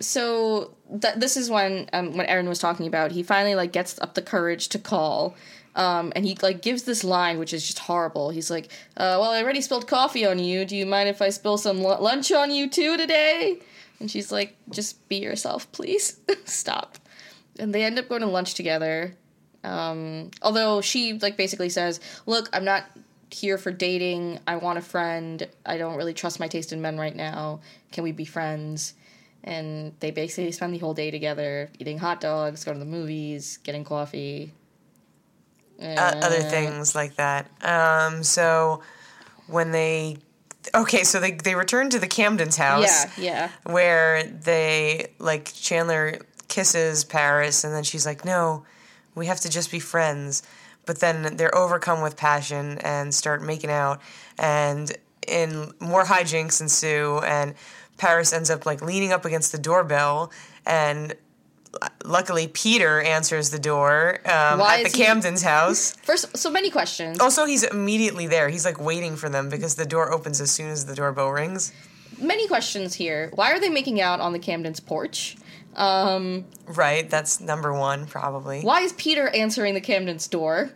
so 0.00 0.70
th- 1.00 1.14
this 1.16 1.36
is 1.36 1.50
when 1.50 1.88
um, 1.92 2.16
when 2.16 2.26
Erin 2.26 2.48
was 2.48 2.58
talking 2.58 2.86
about 2.86 3.12
he 3.12 3.22
finally 3.22 3.54
like 3.54 3.72
gets 3.72 3.98
up 4.00 4.14
the 4.14 4.22
courage 4.22 4.68
to 4.68 4.78
call 4.78 5.34
um, 5.74 6.12
and 6.14 6.24
he 6.24 6.36
like 6.42 6.62
gives 6.62 6.82
this 6.82 7.02
line 7.04 7.38
which 7.38 7.52
is 7.52 7.64
just 7.66 7.78
horrible 7.80 8.30
he's 8.30 8.50
like 8.50 8.66
uh, 8.96 9.16
well 9.20 9.30
i 9.30 9.42
already 9.42 9.60
spilled 9.60 9.86
coffee 9.86 10.24
on 10.26 10.38
you 10.38 10.64
do 10.64 10.76
you 10.76 10.84
mind 10.84 11.08
if 11.08 11.22
i 11.22 11.30
spill 11.30 11.56
some 11.56 11.78
lu- 11.82 11.98
lunch 12.00 12.30
on 12.32 12.50
you 12.50 12.68
too 12.68 12.96
today 12.96 13.58
and 14.00 14.10
she's 14.10 14.32
like 14.32 14.56
just 14.70 15.08
be 15.08 15.16
yourself 15.16 15.70
please. 15.72 16.20
Stop. 16.44 16.98
And 17.58 17.74
they 17.74 17.84
end 17.84 17.98
up 17.98 18.08
going 18.08 18.22
to 18.22 18.26
lunch 18.26 18.54
together. 18.54 19.16
Um, 19.64 20.30
although 20.42 20.80
she 20.80 21.14
like 21.14 21.36
basically 21.36 21.68
says 21.68 22.00
look 22.26 22.48
i'm 22.52 22.64
not 22.64 22.84
here 23.34 23.58
for 23.58 23.70
dating. 23.70 24.38
I 24.46 24.56
want 24.56 24.78
a 24.78 24.82
friend. 24.82 25.48
I 25.64 25.78
don't 25.78 25.96
really 25.96 26.14
trust 26.14 26.40
my 26.40 26.48
taste 26.48 26.72
in 26.72 26.82
men 26.82 26.98
right 26.98 27.14
now. 27.14 27.60
Can 27.90 28.04
we 28.04 28.12
be 28.12 28.24
friends? 28.24 28.94
And 29.44 29.94
they 30.00 30.10
basically 30.10 30.52
spend 30.52 30.74
the 30.74 30.78
whole 30.78 30.94
day 30.94 31.10
together 31.10 31.70
eating 31.78 31.98
hot 31.98 32.20
dogs 32.20 32.64
going 32.64 32.78
to 32.78 32.84
the 32.84 32.90
movies 32.90 33.58
getting 33.58 33.84
coffee. 33.84 34.52
Uh, 35.80 36.20
other 36.22 36.40
things 36.40 36.94
like 36.94 37.16
that. 37.16 37.50
Um, 37.60 38.22
so 38.22 38.82
when 39.48 39.72
they 39.72 40.18
okay, 40.74 41.04
so 41.04 41.20
they 41.20 41.32
they 41.32 41.54
return 41.54 41.90
to 41.90 41.98
the 41.98 42.06
Camden's 42.06 42.56
house 42.56 42.84
yeah 42.84 43.10
yeah 43.18 43.50
where 43.64 44.22
they 44.24 45.12
like 45.18 45.52
Chandler 45.54 46.18
kisses 46.48 47.04
Paris 47.04 47.64
and 47.64 47.74
then 47.74 47.82
she's 47.82 48.06
like, 48.06 48.24
"No, 48.24 48.64
we 49.14 49.26
have 49.26 49.40
to 49.40 49.50
just 49.50 49.70
be 49.70 49.80
friends." 49.80 50.42
But 50.84 50.98
then 50.98 51.36
they're 51.36 51.54
overcome 51.54 52.02
with 52.02 52.16
passion 52.16 52.78
and 52.78 53.14
start 53.14 53.40
making 53.40 53.70
out 53.70 54.00
and 54.36 54.90
in 55.28 55.72
more 55.78 56.04
hijinks 56.04 56.60
ensue 56.60 57.20
and 57.20 57.54
Paris 57.98 58.32
ends 58.32 58.50
up 58.50 58.66
like 58.66 58.82
leaning 58.82 59.12
up 59.12 59.24
against 59.24 59.52
the 59.52 59.58
doorbell 59.58 60.32
and 60.66 61.14
luckily 62.04 62.48
Peter 62.48 63.00
answers 63.00 63.50
the 63.50 63.58
door 63.58 64.20
um, 64.26 64.60
at 64.60 64.78
the 64.82 64.86
is 64.86 64.94
he- 64.94 65.04
Camden's 65.04 65.42
house. 65.42 65.94
first 66.02 66.36
so 66.36 66.50
many 66.50 66.70
questions 66.70 67.18
Also, 67.20 67.44
he's 67.46 67.62
immediately 67.64 68.26
there. 68.26 68.48
He's 68.48 68.64
like 68.64 68.80
waiting 68.80 69.16
for 69.16 69.28
them 69.28 69.48
because 69.48 69.74
the 69.76 69.86
door 69.86 70.12
opens 70.12 70.40
as 70.40 70.50
soon 70.50 70.68
as 70.70 70.86
the 70.86 70.94
doorbell 70.94 71.30
rings. 71.30 71.72
many 72.18 72.46
questions 72.46 72.94
here 72.94 73.30
why 73.34 73.50
are 73.52 73.58
they 73.60 73.68
making 73.70 74.00
out 74.00 74.20
on 74.20 74.32
the 74.32 74.38
camden's 74.38 74.80
porch 74.80 75.36
um, 75.74 76.44
Right, 76.66 77.08
that's 77.08 77.40
number 77.40 77.72
one, 77.72 78.06
probably. 78.06 78.60
why 78.62 78.82
is 78.82 78.92
peter 78.92 79.28
answering 79.28 79.72
the 79.74 79.80
camden's 79.80 80.28
door 80.28 80.70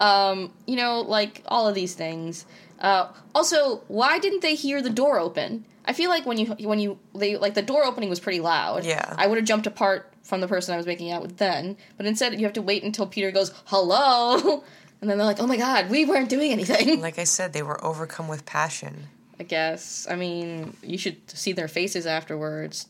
Um, 0.00 0.52
you 0.66 0.76
know, 0.76 1.00
like 1.02 1.42
all 1.46 1.68
of 1.68 1.74
these 1.74 1.94
things. 1.94 2.46
Uh, 2.80 3.08
also, 3.34 3.82
why 3.88 4.18
didn't 4.18 4.40
they 4.40 4.54
hear 4.54 4.80
the 4.80 4.88
door 4.88 5.18
open? 5.20 5.64
I 5.84 5.92
feel 5.92 6.10
like 6.10 6.26
when 6.26 6.38
you 6.38 6.46
when 6.46 6.78
you 6.78 6.98
they 7.14 7.36
like 7.36 7.54
the 7.54 7.62
door 7.62 7.84
opening 7.84 8.10
was 8.10 8.20
pretty 8.20 8.40
loud. 8.40 8.84
Yeah. 8.84 9.14
I 9.16 9.26
would 9.26 9.38
have 9.38 9.46
jumped 9.46 9.66
apart 9.66 10.12
from 10.22 10.40
the 10.40 10.48
person 10.48 10.74
I 10.74 10.76
was 10.76 10.86
making 10.86 11.10
out 11.10 11.22
with 11.22 11.38
then, 11.38 11.76
but 11.96 12.06
instead 12.06 12.34
you 12.34 12.44
have 12.44 12.52
to 12.54 12.62
wait 12.62 12.82
until 12.82 13.06
Peter 13.06 13.30
goes 13.30 13.52
hello, 13.66 14.62
and 15.00 15.10
then 15.10 15.18
they're 15.18 15.26
like, 15.26 15.40
oh 15.40 15.46
my 15.46 15.56
god, 15.56 15.90
we 15.90 16.04
weren't 16.04 16.28
doing 16.28 16.52
anything. 16.52 17.00
Like 17.00 17.18
I 17.18 17.24
said, 17.24 17.52
they 17.52 17.62
were 17.62 17.82
overcome 17.84 18.28
with 18.28 18.46
passion. 18.46 19.08
I 19.38 19.42
guess. 19.44 20.06
I 20.08 20.16
mean, 20.16 20.76
you 20.82 20.98
should 20.98 21.30
see 21.30 21.52
their 21.52 21.68
faces 21.68 22.06
afterwards. 22.06 22.86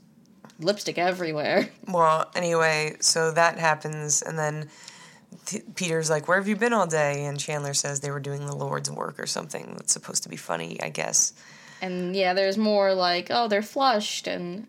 Lipstick 0.59 0.99
everywhere. 0.99 1.69
Well, 1.89 2.31
anyway, 2.35 2.97
so 3.01 3.33
that 3.33 3.59
happens, 3.59 4.23
and 4.23 4.39
then 4.39 4.69
T- 5.47 5.63
Peter's 5.75 6.11
like, 6.11 6.29
"Where 6.29 6.39
have 6.39 6.49
you 6.49 6.57
been 6.57 6.73
all 6.73 6.87
day?" 6.87 7.25
And 7.25 7.39
Chandler 7.39 7.75
says 7.75 8.01
they 8.01 8.11
were 8.11 8.21
doing 8.21 8.47
the 8.47 8.55
Lord's 8.57 8.91
work 8.91 9.19
or 9.21 9.27
something. 9.27 9.75
That's 9.77 9.93
supposed 9.93 10.23
to 10.25 10.29
be 10.29 10.37
funny, 10.37 10.81
I 10.83 10.89
guess. 10.89 11.33
And 11.83 12.15
yeah, 12.15 12.35
there's 12.35 12.59
more 12.59 12.93
like, 12.95 13.29
oh, 13.31 13.49
they're 13.49 13.63
flushed, 13.63 14.27
and 14.27 14.67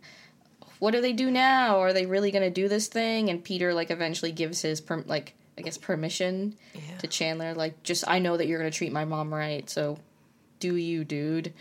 what 0.79 0.91
do 0.91 1.01
they 1.01 1.13
do 1.13 1.29
now? 1.31 1.79
Are 1.79 1.93
they 1.93 2.05
really 2.05 2.31
gonna 2.31 2.49
do 2.49 2.67
this 2.67 2.87
thing? 2.87 3.29
And 3.29 3.43
Peter 3.43 3.73
like 3.73 3.91
eventually 3.91 4.31
gives 4.31 4.61
his 4.61 4.79
per- 4.81 5.03
like 5.07 5.33
I 5.57 5.61
guess 5.63 5.77
permission 5.77 6.55
Yeah. 6.73 6.97
to 6.99 7.07
Chandler, 7.07 7.53
like 7.53 7.83
just 7.83 8.03
I 8.07 8.19
know 8.19 8.37
that 8.37 8.47
you're 8.47 8.59
gonna 8.59 8.71
treat 8.71 8.91
my 8.93 9.05
mom 9.05 9.33
right, 9.33 9.69
so 9.69 9.99
do 10.59 10.75
you, 10.75 11.03
dude? 11.03 11.53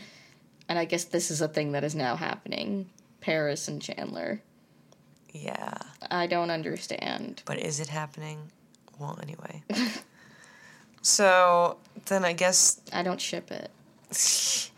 And 0.69 0.79
I 0.79 0.85
guess 0.85 1.05
this 1.05 1.31
is 1.31 1.41
a 1.41 1.49
thing 1.49 1.73
that 1.73 1.83
is 1.85 1.95
now 1.95 2.17
happening. 2.17 2.89
Paris 3.21 3.67
and 3.67 3.83
Chandler. 3.83 4.41
Yeah, 5.33 5.75
I 6.11 6.27
don't 6.27 6.51
understand. 6.51 7.43
but 7.45 7.59
is 7.59 7.81
it 7.81 7.89
happening? 7.89 8.51
Well, 9.01 9.19
anyway. 9.23 9.63
so 11.03 11.79
then 12.07 12.25
I 12.25 12.35
guess 12.35 12.81
I 12.93 13.03
don't 13.03 13.21
ship 13.21 13.51
it. 13.51 13.71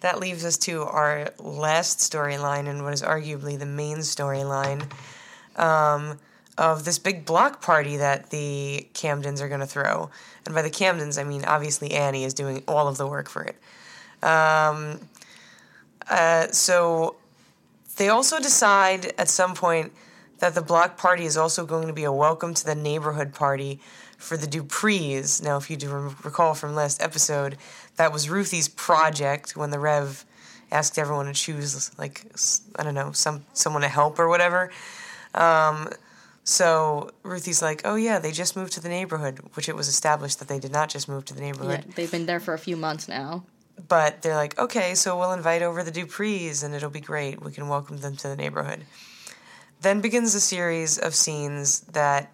that 0.00 0.20
leaves 0.20 0.44
us 0.44 0.56
to 0.58 0.82
our 0.82 1.32
last 1.38 1.98
storyline 1.98 2.68
and 2.68 2.84
what 2.84 2.92
is 2.92 3.02
arguably 3.02 3.58
the 3.58 3.66
main 3.66 3.98
storyline 3.98 4.88
um, 5.56 6.18
of 6.56 6.84
this 6.84 6.98
big 6.98 7.24
block 7.24 7.60
party 7.60 7.96
that 7.96 8.30
the 8.30 8.86
Camdens 8.94 9.40
are 9.40 9.48
going 9.48 9.60
to 9.60 9.66
throw. 9.66 10.08
And 10.46 10.54
by 10.54 10.62
the 10.62 10.70
Camdens, 10.70 11.20
I 11.20 11.24
mean 11.24 11.44
obviously 11.44 11.92
Annie 11.92 12.24
is 12.24 12.32
doing 12.32 12.62
all 12.68 12.86
of 12.86 12.96
the 12.96 13.08
work 13.08 13.28
for 13.28 13.42
it. 13.42 13.56
Um, 14.22 15.00
uh, 16.08 16.48
so 16.52 17.16
they 17.96 18.08
also 18.08 18.38
decide 18.38 19.12
at 19.18 19.28
some 19.28 19.54
point 19.54 19.92
that 20.38 20.54
the 20.54 20.62
block 20.62 20.96
party 20.96 21.24
is 21.24 21.36
also 21.36 21.64
going 21.64 21.86
to 21.86 21.92
be 21.92 22.04
a 22.04 22.12
welcome 22.12 22.54
to 22.54 22.64
the 22.64 22.74
neighborhood 22.74 23.32
party 23.34 23.80
for 24.18 24.36
the 24.36 24.46
Duprees. 24.46 25.42
Now, 25.42 25.56
if 25.56 25.70
you 25.70 25.76
do 25.76 26.14
recall 26.22 26.54
from 26.54 26.74
last 26.74 27.02
episode, 27.02 27.56
that 27.96 28.12
was 28.12 28.28
Ruthie's 28.30 28.68
project 28.68 29.56
when 29.56 29.70
the 29.70 29.78
Rev 29.78 30.24
asked 30.70 30.98
everyone 30.98 31.26
to 31.26 31.32
choose, 31.32 31.96
like, 31.98 32.26
I 32.76 32.82
don't 32.82 32.94
know, 32.94 33.12
some 33.12 33.44
someone 33.52 33.82
to 33.82 33.88
help 33.88 34.18
or 34.18 34.28
whatever. 34.28 34.70
Um, 35.34 35.88
so 36.42 37.10
Ruthie's 37.22 37.62
like, 37.62 37.82
oh 37.84 37.94
yeah, 37.94 38.18
they 38.18 38.32
just 38.32 38.56
moved 38.56 38.72
to 38.74 38.80
the 38.80 38.88
neighborhood, 38.88 39.40
which 39.54 39.68
it 39.68 39.76
was 39.76 39.88
established 39.88 40.38
that 40.40 40.48
they 40.48 40.58
did 40.58 40.72
not 40.72 40.88
just 40.90 41.08
move 41.08 41.24
to 41.26 41.34
the 41.34 41.40
Yeah, 41.40 41.52
neighborhood. 41.52 41.84
they've 41.94 42.10
been 42.10 42.26
there 42.26 42.40
for 42.40 42.54
a 42.54 42.58
few 42.58 42.76
months 42.76 43.08
now. 43.08 43.44
But 43.88 44.22
they're 44.22 44.36
like, 44.36 44.58
okay, 44.58 44.94
so 44.94 45.18
we'll 45.18 45.32
invite 45.32 45.62
over 45.62 45.82
the 45.82 45.90
Duprees 45.90 46.62
and 46.62 46.74
it'll 46.74 46.90
be 46.90 47.00
great. 47.00 47.42
We 47.42 47.50
can 47.50 47.68
welcome 47.68 47.98
them 47.98 48.14
to 48.16 48.28
the 48.28 48.36
neighborhood. 48.36 48.84
Then 49.84 50.00
begins 50.00 50.34
a 50.34 50.40
series 50.40 50.96
of 50.96 51.14
scenes 51.14 51.80
that 51.92 52.32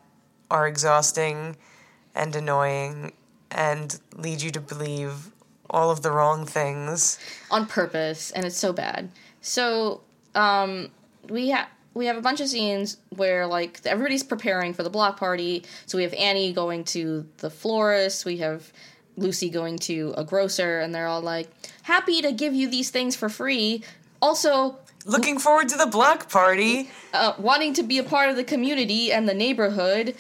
are 0.53 0.69
exhausting 0.69 1.57
and 2.15 2.37
annoying 2.37 3.13
and 3.51 3.99
lead 4.15 4.41
you 4.41 4.53
to 4.53 4.61
believe 4.61 5.33
all 5.69 5.91
of 5.91 6.03
the 6.03 6.13
wrong 6.13 6.47
things. 6.47 7.19
on 7.51 7.67
purpose, 7.67 8.31
and 8.31 8.47
it's 8.47 8.57
so 8.57 8.73
bad. 8.73 9.11
So 9.41 10.03
um, 10.37 10.93
we 11.29 11.49
have 11.49 11.67
we 11.93 12.07
have 12.07 12.17
a 12.17 12.21
bunch 12.21 12.41
of 12.41 12.47
scenes 12.47 12.99
where 13.17 13.49
like 13.49 13.81
everybody's 13.85 14.23
preparing 14.23 14.73
for 14.73 14.85
the 14.85 14.91
block 14.91 15.19
party. 15.19 15.65
So 15.87 15.99
we 15.99 16.05
have 16.05 16.15
Annie 16.15 16.53
going 16.53 16.85
to 16.85 17.27
the 17.39 17.51
florist. 17.51 18.25
We 18.25 18.37
have 18.37 18.73
Lucy 19.17 19.51
going 19.51 19.79
to 19.91 20.15
a 20.17 20.23
grocer, 20.23 20.79
and 20.79 20.95
they're 20.95 21.09
all 21.09 21.21
like, 21.21 21.49
"Happy 21.83 22.23
to 22.23 22.31
give 22.31 22.55
you 22.55 22.71
these 22.71 22.91
things 22.91 23.17
for 23.17 23.29
free." 23.29 23.83
Also, 24.23 24.79
Looking 25.07 25.39
forward 25.39 25.69
to 25.71 25.77
the 25.77 25.87
block 25.87 26.29
party. 26.29 26.91
uh, 27.15 27.33
wanting 27.39 27.73
to 27.75 27.83
be 27.83 27.99
a 27.99 28.03
part 28.05 28.29
of 28.31 28.37
the 28.37 28.45
community 28.45 29.13
and 29.13 29.29
the 29.29 29.35
neighborhood. 29.35 30.15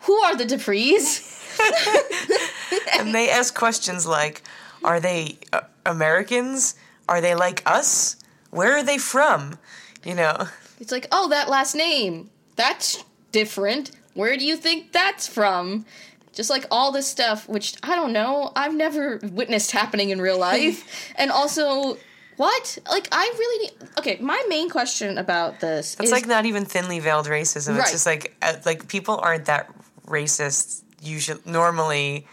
Who 0.00 0.14
are 0.14 0.36
the 0.36 0.44
Duprees? 0.44 1.32
And 2.98 3.14
they 3.14 3.30
ask 3.30 3.54
questions 3.54 4.06
like, 4.06 4.42
are 4.82 5.00
they 5.00 5.38
uh, 5.52 5.60
Americans? 5.84 6.74
Are 7.08 7.20
they 7.20 7.34
like 7.34 7.62
us? 7.66 8.16
Where 8.50 8.76
are 8.76 8.82
they 8.82 8.98
from? 8.98 9.58
You 10.04 10.14
know. 10.14 10.48
It's 10.80 10.90
like, 10.92 11.06
oh, 11.12 11.28
that 11.28 11.48
last 11.48 11.74
name. 11.74 12.30
That's 12.56 13.04
different. 13.32 13.92
Where 14.14 14.36
do 14.36 14.44
you 14.46 14.56
think 14.56 14.92
that's 14.92 15.28
from? 15.28 15.84
Just 16.32 16.50
like 16.50 16.66
all 16.70 16.90
this 16.90 17.06
stuff, 17.06 17.48
which 17.48 17.76
I 17.82 17.94
don't 17.94 18.12
know. 18.12 18.52
I've 18.56 18.74
never 18.74 19.20
witnessed 19.22 19.70
happening 19.72 20.10
in 20.10 20.20
real 20.20 20.38
life. 20.38 21.12
and 21.16 21.30
also, 21.30 21.98
what? 22.36 22.78
Like, 22.90 23.08
I 23.12 23.32
really 23.38 23.64
need. 23.66 23.88
Okay, 23.98 24.18
my 24.20 24.42
main 24.48 24.68
question 24.68 25.18
about 25.18 25.60
this 25.60 25.94
It's 25.94 26.04
is. 26.04 26.12
like 26.12 26.26
not 26.26 26.44
even 26.46 26.64
thinly 26.64 26.98
veiled 26.98 27.26
racism. 27.26 27.70
Right. 27.74 27.80
It's 27.80 27.92
just 27.92 28.06
like 28.06 28.36
uh, 28.42 28.54
like 28.64 28.88
people 28.88 29.18
aren't 29.22 29.46
that 29.46 29.72
racist 30.06 30.82
usually 31.02 31.40
normally 31.44 32.26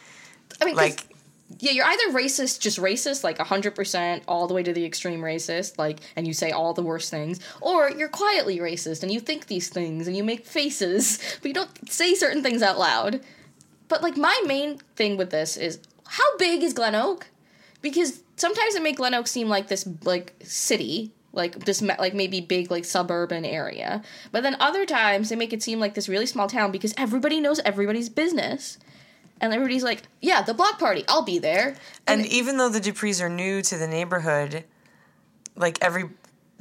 I 0.62 0.66
mean, 0.66 0.76
like 0.76 1.14
yeah, 1.60 1.72
you're 1.72 1.86
either 1.86 2.12
racist, 2.12 2.60
just 2.60 2.80
racist, 2.80 3.24
like 3.24 3.38
100% 3.38 4.22
all 4.28 4.48
the 4.48 4.54
way 4.54 4.64
to 4.64 4.74
the 4.74 4.86
extreme 4.86 5.22
racist, 5.22 5.78
like, 5.78 6.00
and 6.16 6.26
you 6.26 6.34
say 6.34 6.52
all 6.52 6.74
the 6.74 6.82
worst 6.82 7.12
things, 7.12 7.40
or 7.62 7.92
you're 7.92 8.10
quietly 8.10 8.60
racist 8.60 9.04
and 9.04 9.12
you 9.12 9.20
think 9.20 9.48
these 9.48 9.70
things 9.70 10.08
and 10.08 10.18
you 10.18 10.24
make 10.24 10.46
faces, 10.46 11.20
but 11.42 11.48
you 11.48 11.54
don't 11.54 11.92
say 11.92 12.16
certain 12.16 12.42
things 12.44 12.62
out 12.62 12.80
loud. 12.80 13.22
But, 13.88 14.02
like, 14.02 14.18
my 14.18 14.42
main 14.46 14.80
thing 14.96 15.18
with 15.18 15.30
this 15.30 15.58
is 15.58 15.80
how 16.08 16.38
big 16.38 16.64
is 16.64 16.74
Glen 16.74 16.96
Oak? 16.96 17.28
Because 17.84 18.24
sometimes 18.38 18.74
it 18.74 18.82
make 18.82 18.98
Glen 18.98 19.14
Oak 19.14 19.28
seem 19.28 19.48
like 19.50 19.68
this, 19.68 19.88
like, 20.04 20.34
city, 20.42 21.12
like 21.34 21.66
this, 21.66 21.82
like 21.84 22.16
maybe 22.16 22.42
big, 22.42 22.72
like 22.72 22.86
suburban 22.86 23.46
area. 23.46 24.02
But 24.32 24.42
then 24.42 24.56
other 24.60 24.86
times 24.88 25.30
they 25.30 25.36
make 25.36 25.54
it 25.54 25.62
seem 25.62 25.80
like 25.80 25.94
this 25.94 26.10
really 26.10 26.26
small 26.26 26.48
town 26.48 26.72
because 26.72 26.94
everybody 26.98 27.40
knows 27.40 27.60
everybody's 27.66 28.10
business. 28.10 28.80
And 29.42 29.52
everybody's 29.54 29.84
like, 29.84 30.04
yeah, 30.22 30.42
the 30.42 30.54
block 30.54 30.80
party, 30.80 31.04
I'll 31.10 31.24
be 31.24 31.38
there. 31.40 31.76
and 32.08 32.26
even 32.26 32.58
though 32.58 32.70
the 32.70 32.80
Duprees 32.80 33.22
are 33.22 33.30
new 33.30 33.62
to 33.64 33.78
the 33.78 33.88
neighborhood, 33.88 34.64
like 35.56 35.78
every 35.84 36.06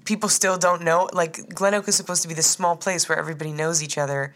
people 0.04 0.28
still 0.28 0.58
don't 0.58 0.82
know 0.82 1.08
like 1.12 1.54
Glen 1.54 1.74
Oak 1.74 1.86
is 1.86 1.94
supposed 1.94 2.22
to 2.22 2.28
be 2.28 2.34
this 2.34 2.48
small 2.48 2.74
place 2.76 3.08
where 3.08 3.16
everybody 3.16 3.52
knows 3.52 3.82
each 3.84 3.96
other 3.98 4.34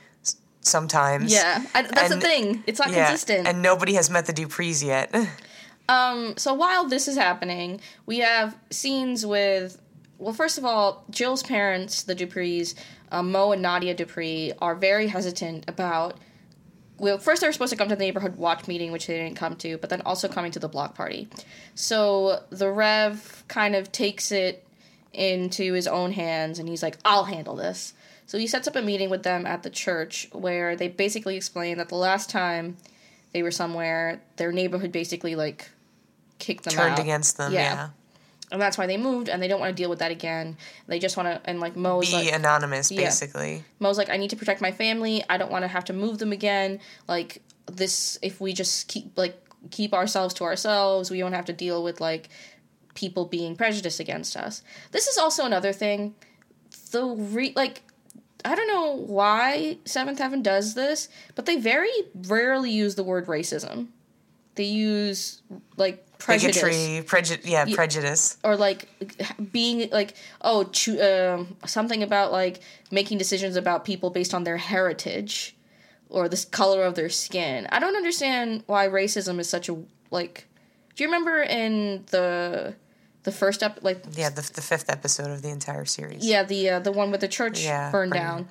sometimes. 0.61 1.33
Yeah, 1.33 1.65
I, 1.75 1.83
that's 1.83 2.13
And- 2.13 2.23
the 2.23 2.25
thing. 2.25 2.63
It's 2.67 2.79
not 2.79 2.91
Yeah, 2.91 3.09
consistent. 3.09 3.49
and 3.49 3.63
nobody 3.63 3.95
has 3.95 4.11
met 4.11 4.27
the 4.27 4.33
Duprees 4.33 4.85
yet. 4.85 5.13
um, 5.89 6.37
so 6.37 6.55
while 6.55 6.87
this 6.87 7.09
is 7.09 7.17
happening, 7.17 7.81
we 8.07 8.19
have 8.19 8.57
scenes 8.71 9.25
with. 9.25 9.81
Well, 10.19 10.33
first 10.33 10.57
of 10.57 10.65
all, 10.65 11.05
Jill's 11.11 11.43
parents, 11.43 12.03
the 12.03 12.15
Duprees, 12.15 12.75
um, 13.13 13.33
Mo 13.33 13.53
and 13.53 13.61
Nadia 13.61 13.95
Dupree, 13.95 14.53
are 14.61 14.75
very 14.75 15.09
hesitant 15.09 15.69
about. 15.69 16.19
Well, 16.99 17.19
first 17.19 17.43
they 17.43 17.47
were 17.47 17.53
supposed 17.53 17.73
to 17.73 17.77
come 17.77 17.91
to 17.91 17.97
the 17.97 18.03
neighborhood 18.03 18.37
watch 18.37 18.67
meeting, 18.67 18.91
which 18.91 19.07
they 19.07 19.19
didn't 19.19 19.37
come 19.37 19.57
to, 19.57 19.77
but 19.77 19.91
then 19.91 20.01
also 20.03 20.29
coming 20.29 20.51
to 20.53 20.59
the 20.59 20.69
block 20.69 20.95
party. 20.95 21.29
So 21.75 22.43
the 22.49 22.71
Rev 22.71 23.45
kind 23.49 23.77
of 23.77 23.93
takes 23.93 24.33
it 24.33 24.67
into 25.13 25.75
his 25.75 25.87
own 25.87 26.13
hands 26.13 26.59
and 26.59 26.69
he's 26.69 26.83
like, 26.83 26.97
I'll 27.05 27.25
handle 27.25 27.55
this. 27.55 27.93
So 28.27 28.39
he 28.39 28.47
sets 28.47 28.67
up 28.67 28.77
a 28.77 28.83
meeting 28.83 29.11
with 29.11 29.23
them 29.23 29.47
at 29.47 29.63
the 29.63 29.71
church 29.71 30.29
where 30.33 30.75
they 30.75 30.89
basically 30.89 31.37
explain 31.37 31.79
that 31.79 31.91
the 31.91 31.97
last 31.97 32.29
time 32.29 32.77
they 33.33 33.43
were 33.43 33.51
somewhere, 33.51 34.23
their 34.37 34.53
neighborhood 34.53 34.93
basically 34.93 35.37
like 35.37 35.69
kicked 36.39 36.65
them 36.65 36.73
Turned 36.75 36.93
out. 36.95 36.99
against 36.99 37.37
them, 37.37 37.53
Yeah. 37.53 37.61
yeah. 37.61 37.89
And 38.53 38.63
that's 38.63 38.79
why 38.79 38.87
they 38.87 38.97
moved 38.97 39.29
and 39.29 39.43
they 39.43 39.49
don't 39.49 39.59
want 39.59 39.77
to 39.77 39.83
deal 39.83 39.91
with 39.91 39.99
that 39.99 40.13
again. 40.13 40.57
They 40.87 41.01
just 41.01 41.17
want 41.17 41.27
to 41.29 41.51
and 41.51 41.59
like 41.59 41.75
Mo's 41.75 42.09
Be 42.11 42.17
like 42.17 42.33
anonymous, 42.33 42.93
Yeah. 42.93 43.03
basically. 43.03 43.65
Mo's 43.81 43.99
like, 43.99 44.09
I 44.09 44.17
need 44.17 44.31
to 44.31 44.37
protect 44.37 44.61
my 44.61 44.71
family. 44.71 45.25
I 45.29 45.37
don't 45.37 45.51
want 45.51 45.63
to 45.65 45.69
have 45.69 45.85
to 45.87 45.93
move 45.93 46.19
them 46.19 46.31
again. 46.33 46.79
Like 47.09 47.43
this, 47.67 48.19
if 48.23 48.41
we 48.41 48.53
just 48.53 48.87
keep 48.87 49.17
like 49.19 49.37
keep 49.73 49.93
ourselves 49.93 50.33
to 50.35 50.45
ourselves, 50.45 51.11
we 51.11 51.19
don't 51.19 51.33
have 51.33 51.47
to 51.47 51.53
deal 51.53 51.83
with 51.83 52.01
like 52.01 52.29
people 52.95 53.25
being 53.25 53.57
prejudiced 53.57 53.99
against 53.99 54.37
us. 54.37 54.63
This 54.93 55.09
is 55.09 55.19
also 55.19 55.45
another 55.45 55.73
thing. 55.73 56.15
The 56.93 57.05
re 57.05 57.53
like. 57.57 57.83
I 58.45 58.55
don't 58.55 58.69
know 58.69 58.93
why 58.93 59.79
Seventh 59.87 60.21
Heaven 60.21 60.41
does 60.41 60.75
this, 60.75 61.09
but 61.35 61.47
they 61.47 61.57
very 61.57 61.91
rarely 62.15 62.71
use 62.71 62.95
the 62.95 63.03
word 63.03 63.27
racism. 63.27 63.89
They 64.55 64.65
use 64.65 65.43
like 65.77 66.06
prejudice 66.19 66.61
Bigotry, 66.63 67.03
prejudice, 67.07 67.47
yeah, 67.47 67.65
prejudice. 67.75 68.37
or 68.43 68.57
like 68.57 68.89
being 69.53 69.89
like 69.91 70.15
oh 70.43 70.65
choo- 70.65 71.01
um 71.01 71.57
something 71.67 72.03
about 72.03 72.33
like 72.33 72.61
making 72.91 73.19
decisions 73.19 73.57
about 73.57 73.85
people 73.85 74.11
based 74.11 74.35
on 74.35 74.45
their 74.45 74.57
heritage 74.57 75.55
or 76.09 76.29
the 76.29 76.47
color 76.51 76.85
of 76.85 76.95
their 76.95 77.09
skin. 77.11 77.67
I 77.71 77.79
don't 77.81 77.97
understand 77.97 78.63
why 78.67 78.89
racism 78.89 79.39
is 79.41 79.49
such 79.49 79.69
a 79.69 79.77
like. 80.11 80.47
Do 80.95 81.05
you 81.05 81.09
remember 81.09 81.43
in 81.43 82.05
the 82.11 82.75
the 83.25 83.33
first 83.33 83.63
up 83.63 83.81
like 83.83 84.05
Yeah, 84.17 84.31
the, 84.31 84.49
the 84.55 84.63
fifth 84.63 84.89
episode 84.89 85.31
of 85.31 85.43
the 85.43 85.49
entire 85.51 85.85
series. 85.85 86.25
yeah 86.27 86.43
the 86.45 86.71
uh, 86.71 86.79
the 86.81 86.93
one 86.93 87.11
with 87.11 87.21
the 87.21 87.29
church 87.29 87.63
Yeah, 87.65 87.91
burned 87.91 88.13
burned. 88.13 88.23
down? 88.23 88.49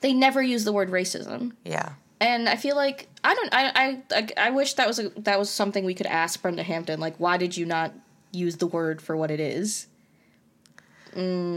They 0.00 0.12
never 0.12 0.42
use 0.42 0.64
the 0.64 0.72
word 0.72 0.90
racism, 0.90 1.52
Yeah. 1.64 1.94
And 2.24 2.48
I 2.48 2.56
feel 2.56 2.74
like 2.74 3.08
I 3.22 3.34
don't. 3.34 3.52
I 3.52 4.02
I 4.14 4.28
I, 4.38 4.50
wish 4.50 4.74
that 4.74 4.86
was 4.86 4.98
a, 4.98 5.10
that 5.18 5.38
was 5.38 5.50
something 5.50 5.84
we 5.84 5.92
could 5.92 6.06
ask 6.06 6.40
Brenda 6.40 6.62
Hampton. 6.62 6.98
Like, 6.98 7.16
why 7.18 7.36
did 7.36 7.54
you 7.54 7.66
not 7.66 7.92
use 8.32 8.56
the 8.56 8.66
word 8.66 9.02
for 9.02 9.14
what 9.14 9.30
it 9.30 9.40
is? 9.40 9.88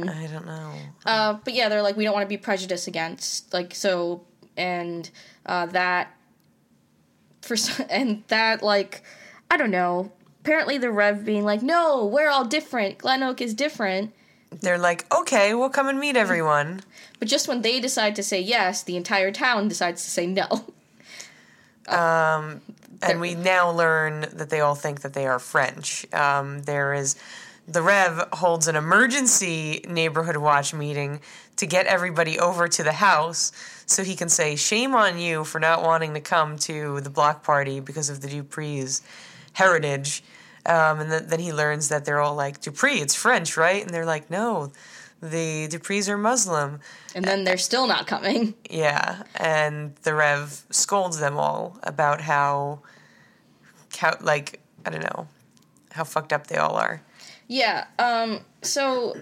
I 0.10 0.28
don't 0.28 0.46
know. 0.46 0.74
Uh, 1.06 1.34
but 1.44 1.54
yeah, 1.54 1.70
they're 1.70 1.82
like, 1.82 1.96
we 1.96 2.04
don't 2.04 2.14
want 2.14 2.26
to 2.26 2.30
be 2.30 2.38
prejudiced 2.38 2.88
against, 2.88 3.52
like, 3.54 3.74
so, 3.74 4.24
and 4.56 5.10
uh, 5.46 5.66
that, 5.68 6.16
for 7.42 7.56
and 7.90 8.24
that, 8.28 8.62
like, 8.62 9.04
I 9.50 9.56
don't 9.58 9.72
know. 9.72 10.12
Apparently, 10.42 10.78
the 10.78 10.92
Rev 10.92 11.26
being 11.26 11.44
like, 11.44 11.64
no, 11.64 12.06
we're 12.06 12.30
all 12.30 12.46
different. 12.46 12.98
Glen 13.00 13.24
Oak 13.24 13.42
is 13.42 13.54
different. 13.54 14.14
They're 14.52 14.78
like, 14.78 15.12
okay, 15.14 15.54
we'll 15.54 15.70
come 15.70 15.88
and 15.88 16.00
meet 16.00 16.16
everyone. 16.16 16.82
But 17.20 17.28
just 17.28 17.48
when 17.48 17.62
they 17.62 17.80
decide 17.80 18.16
to 18.16 18.24
say 18.24 18.42
yes, 18.42 18.84
the 18.84 18.96
entire 18.96 19.32
town 19.32 19.68
decides 19.68 20.04
to 20.04 20.10
say 20.10 20.28
no. 20.28 20.48
Um, 21.88 22.60
and 23.02 23.22
we 23.22 23.34
now 23.34 23.72
learn 23.72 24.26
that 24.34 24.50
they 24.50 24.60
all 24.60 24.76
think 24.76 25.04
that 25.04 25.14
they 25.14 25.26
are 25.26 25.40
French. 25.40 26.06
Um, 26.14 26.64
there 26.64 26.94
is 26.94 27.16
the 27.68 27.82
Rev 27.82 28.28
holds 28.34 28.68
an 28.68 28.76
emergency 28.76 29.86
neighborhood 29.88 30.38
watch 30.38 30.74
meeting 30.74 31.20
to 31.58 31.66
get 31.66 31.86
everybody 31.86 32.40
over 32.40 32.68
to 32.68 32.84
the 32.84 32.94
house 32.94 33.52
so 33.86 34.04
he 34.04 34.16
can 34.16 34.30
say, 34.30 34.56
Shame 34.56 34.96
on 34.96 35.18
you 35.18 35.44
for 35.44 35.60
not 35.60 35.84
wanting 35.84 36.14
to 36.14 36.22
come 36.22 36.58
to 36.60 37.02
the 37.02 37.10
block 37.10 37.44
party 37.44 37.80
because 37.80 38.10
of 38.10 38.22
the 38.22 38.28
Dupree's 38.28 39.02
heritage. 39.54 40.24
Um, 40.68 41.00
and 41.00 41.10
th- 41.10 41.24
then 41.24 41.40
he 41.40 41.54
learns 41.54 41.90
that 41.90 42.06
they're 42.06 42.20
all 42.20 42.36
like, 42.36 42.62
Dupree, 42.62 43.00
it's 43.00 43.16
French, 43.16 43.56
right? 43.56 43.82
And 43.82 43.92
they're 43.92 44.06
like, 44.06 44.30
No, 44.30 44.72
the 45.22 45.68
Duprees 45.68 46.10
are 46.10 46.18
Muslim. 46.18 46.80
And 47.16 47.26
then 47.26 47.44
they're 47.44 47.58
still 47.58 47.88
not 47.88 48.08
coming. 48.08 48.54
Yeah, 48.70 49.24
and 49.36 49.96
the 50.04 50.14
Rev 50.14 50.66
scolds 50.70 51.20
them 51.20 51.38
all 51.38 51.80
about 51.84 52.22
how, 52.22 52.82
how 53.98 54.18
like 54.22 54.60
I 54.86 54.90
don't 54.90 55.04
know, 55.04 55.28
how 55.92 56.04
fucked 56.04 56.34
up 56.34 56.48
they 56.48 56.58
all 56.58 56.76
are. 56.76 57.02
Yeah. 57.48 57.86
Um. 57.98 58.42
So, 58.62 59.16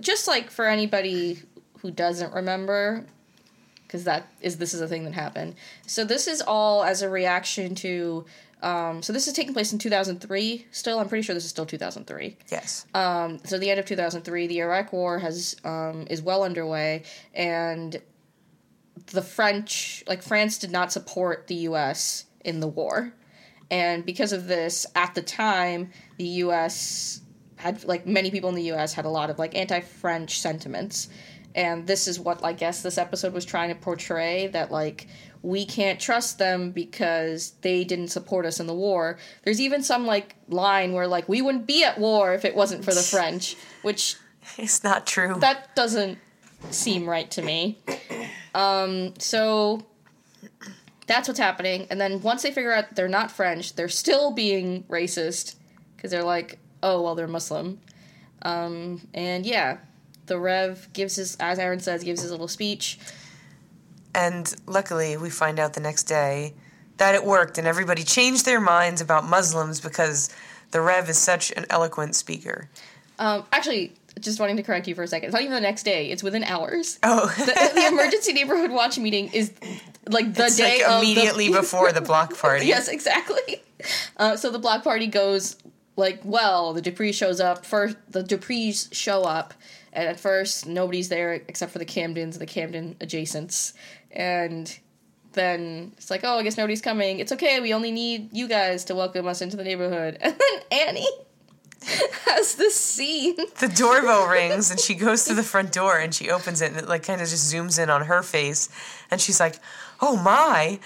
just 0.00 0.26
like 0.26 0.50
for 0.50 0.66
anybody 0.66 1.42
who 1.78 1.90
doesn't 1.90 2.34
remember, 2.34 3.06
because 3.86 4.04
that 4.04 4.28
is 4.40 4.58
this 4.58 4.74
is 4.74 4.80
a 4.80 4.88
thing 4.88 5.04
that 5.04 5.14
happened. 5.14 5.54
So 5.86 6.04
this 6.04 6.26
is 6.26 6.42
all 6.42 6.84
as 6.84 7.02
a 7.02 7.08
reaction 7.08 7.74
to. 7.76 8.26
Um, 8.62 9.02
so 9.02 9.12
this 9.12 9.26
is 9.26 9.34
taking 9.34 9.52
place 9.52 9.72
in 9.72 9.78
2003. 9.78 10.66
Still, 10.70 10.98
I'm 10.98 11.08
pretty 11.08 11.22
sure 11.22 11.34
this 11.34 11.44
is 11.44 11.50
still 11.50 11.66
2003. 11.66 12.36
Yes. 12.50 12.86
Um, 12.94 13.38
so 13.44 13.58
the 13.58 13.70
end 13.70 13.78
of 13.78 13.86
2003, 13.86 14.46
the 14.46 14.60
Iraq 14.60 14.92
War 14.92 15.18
has 15.18 15.56
um, 15.64 16.06
is 16.08 16.22
well 16.22 16.42
underway, 16.42 17.02
and 17.34 18.00
the 19.06 19.22
French, 19.22 20.02
like 20.08 20.22
France, 20.22 20.58
did 20.58 20.70
not 20.70 20.90
support 20.90 21.46
the 21.48 21.54
U.S. 21.54 22.24
in 22.44 22.60
the 22.60 22.66
war, 22.66 23.12
and 23.70 24.04
because 24.06 24.32
of 24.32 24.46
this, 24.46 24.86
at 24.94 25.14
the 25.14 25.22
time, 25.22 25.90
the 26.16 26.24
U.S. 26.24 27.20
had 27.56 27.84
like 27.84 28.06
many 28.06 28.30
people 28.30 28.48
in 28.48 28.54
the 28.54 28.64
U.S. 28.64 28.94
had 28.94 29.04
a 29.04 29.10
lot 29.10 29.28
of 29.28 29.38
like 29.38 29.54
anti-French 29.54 30.40
sentiments, 30.40 31.08
and 31.54 31.86
this 31.86 32.08
is 32.08 32.18
what 32.18 32.42
I 32.42 32.54
guess 32.54 32.82
this 32.82 32.96
episode 32.96 33.34
was 33.34 33.44
trying 33.44 33.68
to 33.68 33.74
portray 33.74 34.46
that 34.48 34.72
like 34.72 35.08
we 35.46 35.64
can't 35.64 36.00
trust 36.00 36.38
them 36.38 36.72
because 36.72 37.52
they 37.60 37.84
didn't 37.84 38.08
support 38.08 38.44
us 38.44 38.58
in 38.58 38.66
the 38.66 38.74
war. 38.74 39.16
There's 39.44 39.60
even 39.60 39.80
some 39.84 40.04
like 40.04 40.34
line 40.48 40.92
where 40.92 41.06
like 41.06 41.28
we 41.28 41.40
wouldn't 41.40 41.66
be 41.68 41.84
at 41.84 41.98
war 41.98 42.34
if 42.34 42.44
it 42.44 42.56
wasn't 42.56 42.84
for 42.84 42.92
the 42.92 43.00
French, 43.14 43.54
which 43.82 44.16
It's 44.58 44.82
not 44.82 45.06
true. 45.06 45.36
that 45.38 45.74
doesn't 45.76 46.18
seem 46.70 47.08
right 47.08 47.30
to 47.30 47.42
me. 47.42 47.78
Um, 48.56 49.14
so 49.18 49.86
that's 51.06 51.28
what's 51.28 51.38
happening. 51.38 51.86
And 51.90 52.00
then 52.00 52.22
once 52.22 52.42
they 52.42 52.50
figure 52.50 52.72
out 52.72 52.96
they're 52.96 53.06
not 53.06 53.30
French, 53.30 53.76
they're 53.76 53.88
still 53.88 54.32
being 54.32 54.82
racist 54.84 55.54
because 55.94 56.10
they're 56.10 56.24
like, 56.24 56.58
oh, 56.82 57.02
well, 57.02 57.14
they're 57.14 57.28
Muslim. 57.28 57.78
Um, 58.42 59.06
and 59.14 59.46
yeah, 59.46 59.78
the 60.26 60.40
Rev 60.40 60.88
gives 60.92 61.14
his, 61.14 61.36
as 61.38 61.60
Erin 61.60 61.78
says, 61.78 62.02
gives 62.02 62.22
his 62.22 62.32
little 62.32 62.48
speech. 62.48 62.98
And 64.16 64.52
luckily, 64.66 65.16
we 65.16 65.30
find 65.30 65.58
out 65.60 65.74
the 65.74 65.80
next 65.80 66.04
day 66.04 66.54
that 66.96 67.14
it 67.14 67.24
worked, 67.24 67.58
and 67.58 67.66
everybody 67.66 68.02
changed 68.02 68.44
their 68.46 68.60
minds 68.60 69.00
about 69.00 69.24
Muslims 69.24 69.80
because 69.80 70.34
the 70.70 70.80
Rev 70.80 71.08
is 71.10 71.18
such 71.18 71.52
an 71.52 71.66
eloquent 71.70 72.14
speaker. 72.16 72.68
Um, 73.18 73.44
actually, 73.52 73.92
just 74.18 74.40
wanting 74.40 74.56
to 74.56 74.62
correct 74.62 74.88
you 74.88 74.94
for 74.94 75.02
a 75.02 75.06
second. 75.08 75.26
It's 75.26 75.32
not 75.34 75.42
even 75.42 75.52
the 75.54 75.60
next 75.60 75.82
day. 75.82 76.10
It's 76.10 76.22
within 76.22 76.42
hours. 76.44 76.98
Oh, 77.02 77.26
The, 77.38 77.70
the 77.74 77.86
emergency 77.92 78.32
neighborhood 78.32 78.70
watch 78.70 78.98
meeting 78.98 79.28
is 79.32 79.52
like 80.08 80.32
the 80.34 80.46
it's 80.46 80.56
day 80.56 80.78
like 80.78 80.88
of 80.90 81.00
the- 81.02 81.06
immediately 81.12 81.48
before 81.52 81.92
the 81.92 82.00
block 82.00 82.36
party. 82.38 82.66
yes, 82.74 82.88
exactly. 82.88 83.62
Uh, 84.16 84.36
so 84.36 84.50
the 84.50 84.58
block 84.58 84.82
party 84.82 85.06
goes 85.06 85.56
like 85.96 86.20
well. 86.24 86.72
The 86.72 86.80
Dupree 86.82 87.12
shows 87.12 87.40
up 87.40 87.64
first. 87.66 87.96
The 88.10 88.22
Duprees 88.22 88.88
show 88.92 89.22
up, 89.22 89.52
and 89.92 90.08
at 90.08 90.18
first 90.20 90.66
nobody's 90.66 91.08
there 91.10 91.34
except 91.34 91.72
for 91.72 91.78
the 91.78 91.86
Camdens, 91.86 92.38
the 92.38 92.46
Camden 92.46 92.96
adjacents, 93.00 93.72
and 94.16 94.78
then 95.34 95.92
it's 95.98 96.10
like, 96.10 96.22
oh, 96.24 96.38
I 96.38 96.42
guess 96.42 96.56
nobody's 96.56 96.80
coming. 96.80 97.20
It's 97.20 97.30
okay. 97.32 97.60
We 97.60 97.74
only 97.74 97.92
need 97.92 98.30
you 98.32 98.48
guys 98.48 98.86
to 98.86 98.94
welcome 98.94 99.28
us 99.28 99.42
into 99.42 99.56
the 99.56 99.62
neighborhood. 99.64 100.18
And 100.22 100.34
then 100.34 100.62
Annie 100.88 101.06
has 102.24 102.54
this 102.54 102.74
scene. 102.74 103.36
the 103.60 103.68
doorbell 103.68 104.26
rings 104.26 104.70
and 104.70 104.80
she 104.80 104.94
goes 104.94 105.24
to 105.26 105.34
the 105.34 105.42
front 105.42 105.72
door 105.72 105.98
and 105.98 106.14
she 106.14 106.30
opens 106.30 106.62
it 106.62 106.72
and 106.72 106.80
it 106.80 106.88
like 106.88 107.04
kind 107.04 107.20
of 107.20 107.28
just 107.28 107.52
zooms 107.52 107.80
in 107.80 107.90
on 107.90 108.06
her 108.06 108.22
face 108.22 108.68
and 109.10 109.20
she's 109.20 109.38
like 109.38 109.60
oh 110.00 110.16
my 110.16 110.80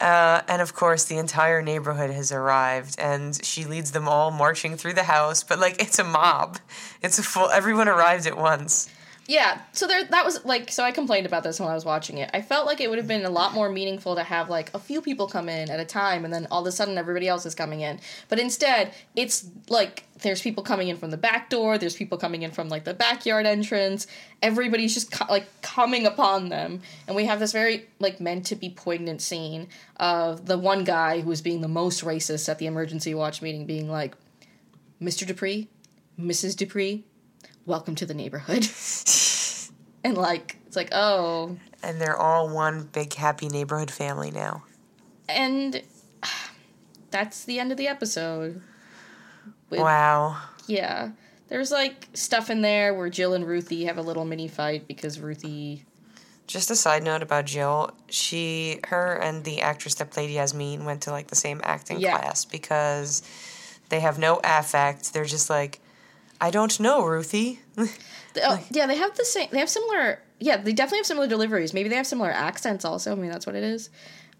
uh, 0.00 0.42
and 0.48 0.60
of 0.60 0.74
course 0.74 1.04
the 1.04 1.16
entire 1.16 1.62
neighborhood 1.62 2.10
has 2.10 2.32
arrived 2.32 2.98
and 2.98 3.42
she 3.44 3.64
leads 3.64 3.92
them 3.92 4.08
all 4.08 4.30
marching 4.30 4.76
through 4.76 4.92
the 4.92 5.04
house 5.04 5.42
but 5.42 5.58
like 5.58 5.80
it's 5.80 5.98
a 5.98 6.04
mob 6.04 6.58
it's 7.02 7.18
a 7.18 7.22
full 7.22 7.48
everyone 7.50 7.88
arrived 7.88 8.26
at 8.26 8.36
once 8.36 8.90
Yeah, 9.28 9.60
so 9.70 9.86
there 9.86 10.04
that 10.04 10.24
was 10.24 10.44
like 10.44 10.72
so 10.72 10.82
I 10.82 10.90
complained 10.90 11.26
about 11.26 11.44
this 11.44 11.60
when 11.60 11.68
I 11.68 11.74
was 11.74 11.84
watching 11.84 12.18
it. 12.18 12.28
I 12.34 12.42
felt 12.42 12.66
like 12.66 12.80
it 12.80 12.90
would 12.90 12.98
have 12.98 13.06
been 13.06 13.24
a 13.24 13.30
lot 13.30 13.54
more 13.54 13.68
meaningful 13.68 14.16
to 14.16 14.24
have 14.24 14.50
like 14.50 14.74
a 14.74 14.80
few 14.80 15.00
people 15.00 15.28
come 15.28 15.48
in 15.48 15.70
at 15.70 15.78
a 15.78 15.84
time 15.84 16.24
and 16.24 16.34
then 16.34 16.48
all 16.50 16.62
of 16.62 16.66
a 16.66 16.72
sudden 16.72 16.98
everybody 16.98 17.28
else 17.28 17.46
is 17.46 17.54
coming 17.54 17.82
in. 17.82 18.00
But 18.28 18.40
instead, 18.40 18.92
it's 19.14 19.48
like 19.68 20.04
there's 20.22 20.42
people 20.42 20.64
coming 20.64 20.88
in 20.88 20.96
from 20.96 21.12
the 21.12 21.16
back 21.16 21.50
door, 21.50 21.78
there's 21.78 21.94
people 21.94 22.18
coming 22.18 22.42
in 22.42 22.50
from 22.50 22.68
like 22.68 22.82
the 22.82 22.94
backyard 22.94 23.46
entrance. 23.46 24.08
Everybody's 24.42 24.92
just 24.92 25.12
co- 25.12 25.30
like 25.30 25.46
coming 25.62 26.04
upon 26.04 26.48
them. 26.48 26.80
And 27.06 27.14
we 27.14 27.26
have 27.26 27.38
this 27.38 27.52
very 27.52 27.86
like 28.00 28.20
meant 28.20 28.46
to 28.46 28.56
be 28.56 28.70
poignant 28.70 29.22
scene 29.22 29.68
of 29.98 30.46
the 30.46 30.58
one 30.58 30.82
guy 30.82 31.20
who 31.20 31.28
was 31.28 31.42
being 31.42 31.60
the 31.60 31.68
most 31.68 32.04
racist 32.04 32.48
at 32.48 32.58
the 32.58 32.66
emergency 32.66 33.14
watch 33.14 33.40
meeting 33.40 33.66
being 33.66 33.88
like 33.88 34.16
Mr. 35.00 35.24
Dupree, 35.24 35.68
Mrs. 36.18 36.56
Dupree, 36.56 37.04
welcome 37.66 37.94
to 37.96 38.06
the 38.06 38.14
neighborhood. 38.14 38.66
and 40.04 40.16
like, 40.16 40.56
it's 40.66 40.76
like, 40.76 40.88
oh. 40.92 41.56
and 41.82 42.00
they're 42.00 42.16
all 42.16 42.48
one 42.48 42.88
big 42.92 43.14
happy 43.14 43.48
neighborhood 43.48 43.90
family 43.90 44.30
now 44.30 44.64
And 45.28 45.82
that's 47.10 47.44
the 47.44 47.58
end 47.60 47.70
of 47.72 47.78
the 47.78 47.88
episode. 47.88 48.62
With- 49.70 49.80
wow 49.80 50.40
Yeah. 50.66 51.10
There's 51.48 51.70
like 51.70 52.08
stuff 52.14 52.48
in 52.48 52.62
there 52.62 52.94
where 52.94 53.10
Jill 53.10 53.34
and 53.34 53.46
Ruthie 53.46 53.84
have 53.84 53.98
a 53.98 54.02
little 54.02 54.24
mini 54.24 54.48
fight 54.48 54.88
because 54.88 55.20
Ruthie. 55.20 55.84
just 56.46 56.70
a 56.70 56.76
side 56.76 57.02
note 57.02 57.22
about 57.22 57.44
jill 57.44 57.90
she 58.08 58.80
her 58.88 59.14
and 59.22 59.44
the 59.44 59.60
actress 59.60 59.94
that 59.96 60.10
played 60.10 60.30
yasmin 60.30 60.84
went 60.86 61.02
to 61.02 61.10
like 61.10 61.26
the 61.28 61.36
same 61.36 61.60
acting 61.64 62.00
Yeah. 62.00 62.18
class 62.18 62.44
because 62.46 63.22
they 63.90 64.00
have 64.00 64.18
no 64.18 64.40
affect 64.42 65.12
they're 65.12 65.24
just 65.26 65.48
like 65.50 65.78
i 66.42 66.50
don't 66.50 66.78
know 66.78 67.02
ruthie 67.04 67.60
Oh, 68.44 68.64
yeah, 68.70 68.86
they 68.86 68.96
have 68.96 69.14
the 69.14 69.26
same. 69.26 69.48
They 69.52 69.58
have 69.58 69.68
similar. 69.68 70.18
Yeah, 70.40 70.56
they 70.56 70.72
definitely 70.72 71.00
have 71.00 71.06
similar 71.06 71.26
deliveries. 71.26 71.74
Maybe 71.74 71.90
they 71.90 71.96
have 71.96 72.06
similar 72.06 72.30
accents 72.30 72.82
also. 72.82 73.12
I 73.12 73.14
mean, 73.14 73.30
that's 73.30 73.44
what 73.46 73.54
it 73.54 73.62
is. 73.62 73.90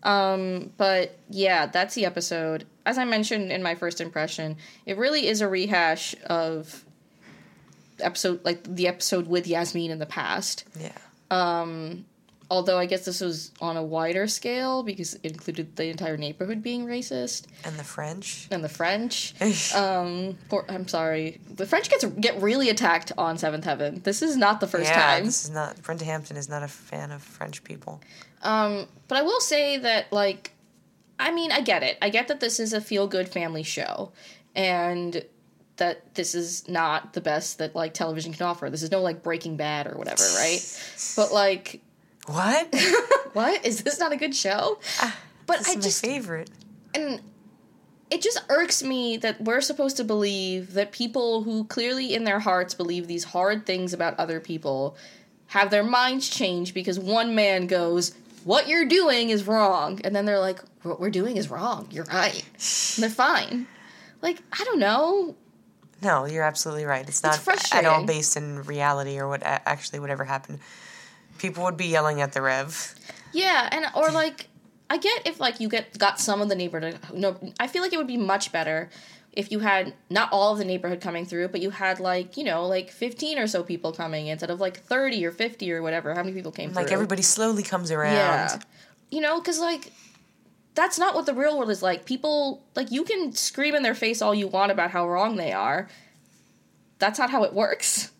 Um, 0.03 0.73
but 0.79 1.19
yeah, 1.29 1.67
that's 1.67 1.95
the 1.95 2.07
episode. 2.07 2.65
As 2.87 2.97
I 2.97 3.05
mentioned 3.05 3.53
in 3.53 3.63
my 3.63 3.75
first 3.75 4.01
impression, 4.01 4.57
it 4.87 4.97
really 4.97 5.27
is 5.27 5.43
a 5.43 5.47
rehash 5.49 6.15
of 6.25 6.87
episode 8.01 8.43
like 8.47 8.65
the 8.65 8.89
episode 8.89 9.27
with 9.27 9.47
Yasmin 9.47 9.91
in 9.91 9.99
the 9.99 10.07
past. 10.07 10.65
yeah 10.81 10.97
although 12.53 12.77
I 12.79 12.85
guess 12.85 13.07
this 13.07 13.23
was 13.23 13.51
on 13.63 13.79
a 13.79 13.83
wider 13.83 14.27
scale 14.29 14.83
because 14.83 15.15
it 15.15 15.33
included 15.33 15.75
the 15.77 15.87
entire 15.87 16.19
neighborhood 16.19 16.63
being 16.63 16.85
racist 16.85 17.47
And 17.65 17.79
the 17.79 17.83
French. 17.85 18.47
and 18.51 18.63
the 18.63 18.69
French. 18.69 19.35
um, 19.75 20.37
poor, 20.51 20.67
I'm 20.69 20.87
sorry, 20.87 21.41
the 21.49 21.65
French 21.65 21.89
gets 21.89 22.05
get 22.05 22.43
really 22.43 22.69
attacked 22.69 23.11
on 23.17 23.39
Seventh 23.39 23.65
Heaven. 23.65 24.03
This 24.05 24.21
is 24.21 24.37
not 24.37 24.61
the 24.61 24.67
first 24.67 24.91
yeah, 24.91 25.15
time. 25.15 25.25
this 25.25 25.45
is 25.47 25.51
not. 25.51 25.81
Brenda 25.83 26.05
Hampton 26.05 26.37
is 26.37 26.51
not 26.51 26.63
a 26.63 26.69
fan 26.69 27.11
of 27.11 27.23
French 27.23 27.65
people. 27.65 28.03
Um, 28.43 28.87
but 29.09 29.17
I 29.17 29.23
will 29.23 29.41
say 29.41 29.79
that, 29.79 30.13
like, 30.13 30.53
I 31.19 31.33
mean, 31.33 31.53
I 31.53 31.63
get 31.63 31.83
it. 31.83 31.97
I 32.03 32.11
get 32.11 32.29
that 32.29 32.41
this 32.41 32.61
is 32.61 32.75
a 32.75 32.83
feel 32.83 33.07
good 33.07 33.31
family 33.31 33.63
show, 33.63 34.13
and 34.55 35.25
that 35.79 36.15
this 36.17 36.35
is 36.35 36.69
not 36.69 37.15
the 37.15 37.23
best 37.23 37.57
that 37.59 37.75
like 37.75 37.95
television 37.95 38.35
can 38.35 38.45
offer. 38.47 38.69
This 38.69 38.83
is 38.83 38.91
no 38.91 39.01
like 39.01 39.23
Breaking 39.23 39.57
Bad 39.57 39.87
or 39.87 39.97
whatever, 39.97 40.23
right? 40.37 40.61
but 41.17 41.33
like, 41.33 41.81
What? 42.27 42.75
what 43.33 43.65
is 43.65 43.83
this 43.83 43.99
not 43.99 44.13
a 44.13 44.17
good 44.17 44.35
show? 44.35 44.79
Ah, 45.01 45.17
but 45.47 45.59
this 45.59 45.69
I 45.71 45.75
just 45.81 46.05
favorite. 46.05 46.51
and 46.95 47.21
it 48.11 48.21
just 48.21 48.43
irks 48.49 48.83
me 48.83 49.17
that 49.19 49.41
we're 49.41 49.63
supposed 49.63 49.97
to 49.97 50.05
believe 50.05 50.75
that 50.75 50.93
people 50.93 51.43
who 51.43 51.65
clearly 51.65 52.15
in 52.15 52.25
their 52.25 52.41
hearts 52.41 52.75
believe 52.75 53.07
these 53.07 53.25
hard 53.25 53.65
things 53.65 53.93
about 53.95 54.19
other 54.19 54.39
people 54.39 54.97
have 55.47 55.71
their 55.71 55.83
minds 55.83 56.29
changed 56.29 56.75
because 56.75 56.99
one 56.99 57.35
man 57.35 57.67
goes, 57.67 58.13
"What 58.45 58.69
you're 58.69 58.87
doing 58.87 59.31
is 59.31 59.47
wrong," 59.47 60.01
and 60.05 60.15
then 60.15 60.25
they're 60.27 60.39
like, 60.39 60.61
"What 60.83 61.01
we're 61.01 61.11
doing 61.11 61.37
is 61.37 61.51
wrong. 61.51 61.89
You're 61.91 62.05
right." 62.05 62.45
And 62.97 63.03
they're 63.03 63.11
fine. 63.11 63.67
Like 64.21 64.43
I 64.53 64.63
don't 64.65 64.79
know. 64.79 65.35
No, 66.03 66.25
you're 66.27 66.43
absolutely 66.45 66.85
right. 66.85 67.09
It's 67.09 67.23
not 67.23 67.35
at 67.35 67.39
all 67.39 67.45
frustrating. 67.45 68.07
based 68.07 68.37
in 68.37 68.63
reality 68.65 69.19
or 69.19 69.29
what 69.29 69.43
actually 69.45 70.01
whatever 70.01 70.25
happened. 70.25 70.59
People 71.43 71.65
would 71.65 71.77
be 71.77 71.87
yelling 71.87 72.21
at 72.23 72.33
the 72.33 72.41
Rev. 72.41 72.95
Yeah, 73.33 73.69
and 73.73 73.85
or 73.95 74.11
like 74.13 74.47
I 74.89 74.97
get 74.97 75.27
if 75.27 75.41
like 75.41 75.59
you 75.61 75.69
get 75.69 75.99
got 75.99 76.21
some 76.21 76.41
of 76.41 76.49
the 76.49 76.55
neighborhood. 76.55 76.99
No, 77.13 77.37
I 77.59 77.67
feel 77.67 77.83
like 77.83 77.93
it 77.93 77.97
would 77.97 78.07
be 78.07 78.17
much 78.17 78.53
better 78.53 78.89
if 79.33 79.51
you 79.51 79.59
had 79.61 79.95
not 80.11 80.29
all 80.31 80.53
of 80.53 80.59
the 80.59 80.65
neighborhood 80.65 81.01
coming 81.01 81.25
through, 81.27 81.49
but 81.49 81.61
you 81.61 81.71
had 81.71 81.99
like 81.99 82.37
you 82.37 82.45
know 82.45 82.67
like 82.67 82.91
fifteen 82.91 83.39
or 83.39 83.47
so 83.47 83.63
people 83.63 83.93
coming 83.93 84.29
instead 84.29 84.51
of 84.51 84.61
like 84.61 84.81
thirty 84.85 85.25
or 85.27 85.33
fifty 85.33 85.73
or 85.73 85.83
whatever. 85.83 86.15
How 86.15 86.23
many 86.23 86.35
people 86.35 86.53
came 86.53 86.73
Like 86.73 86.87
through? 86.87 86.95
everybody 86.95 87.23
slowly 87.23 87.63
comes 87.63 87.91
around. 87.91 88.15
Yeah, 88.15 88.59
you 89.11 89.21
know, 89.21 89.41
because 89.41 89.59
like 89.59 89.91
that's 90.75 90.99
not 90.99 91.15
what 91.15 91.27
the 91.27 91.35
real 91.35 91.59
world 91.59 91.71
is 91.71 91.83
like. 91.83 92.05
People 92.05 92.63
like 92.77 92.91
you 92.93 93.05
can 93.05 93.33
scream 93.33 93.75
in 93.75 93.83
their 93.83 93.95
face 93.95 94.23
all 94.23 94.35
you 94.35 94.47
want 94.47 94.71
about 94.71 94.91
how 94.91 95.09
wrong 95.09 95.37
they 95.37 95.53
are. 95.53 95.89
That's 96.99 97.19
not 97.19 97.31
how 97.31 97.43
it 97.45 97.53
works. 97.53 98.13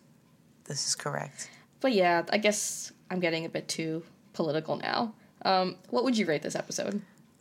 This 0.65 0.87
is 0.87 0.95
correct. 0.95 1.49
But 1.79 1.91
yeah, 1.91 2.23
I 2.31 2.37
guess 2.37 2.92
I'm 3.13 3.19
getting 3.19 3.45
a 3.45 3.49
bit 3.49 3.67
too 3.67 4.01
political 4.33 4.75
now. 4.75 5.13
Um, 5.45 5.75
what 5.91 6.03
would 6.03 6.17
you 6.17 6.25
rate 6.25 6.41
this 6.41 6.55
episode? 6.55 6.95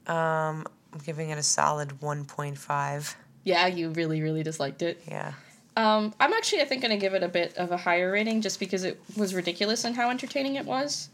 Um, 0.07 0.67
I'm 0.93 1.01
giving 1.03 1.31
it 1.31 1.39
a 1.39 1.43
solid 1.43 2.01
1.5. 2.03 3.15
Yeah, 3.45 3.67
you 3.69 3.89
really, 3.89 4.21
really 4.21 4.43
disliked 4.43 4.83
it. 4.83 5.03
Yeah. 5.09 5.33
Um, 5.75 6.13
I'm 6.21 6.35
actually, 6.35 6.61
I 6.61 6.67
think, 6.67 6.83
going 6.83 6.91
to 6.91 6.99
give 6.99 7.15
it 7.15 7.23
a 7.23 7.29
bit 7.29 7.57
of 7.57 7.73
a 7.73 7.79
higher 7.79 8.13
rating 8.13 8.43
just 8.43 8.61
because 8.61 8.85
it 8.85 9.01
was 9.17 9.35
ridiculous 9.35 9.85
and 9.85 9.97
how 9.97 10.11
entertaining 10.11 10.57
it 10.57 10.67
was. 10.67 11.09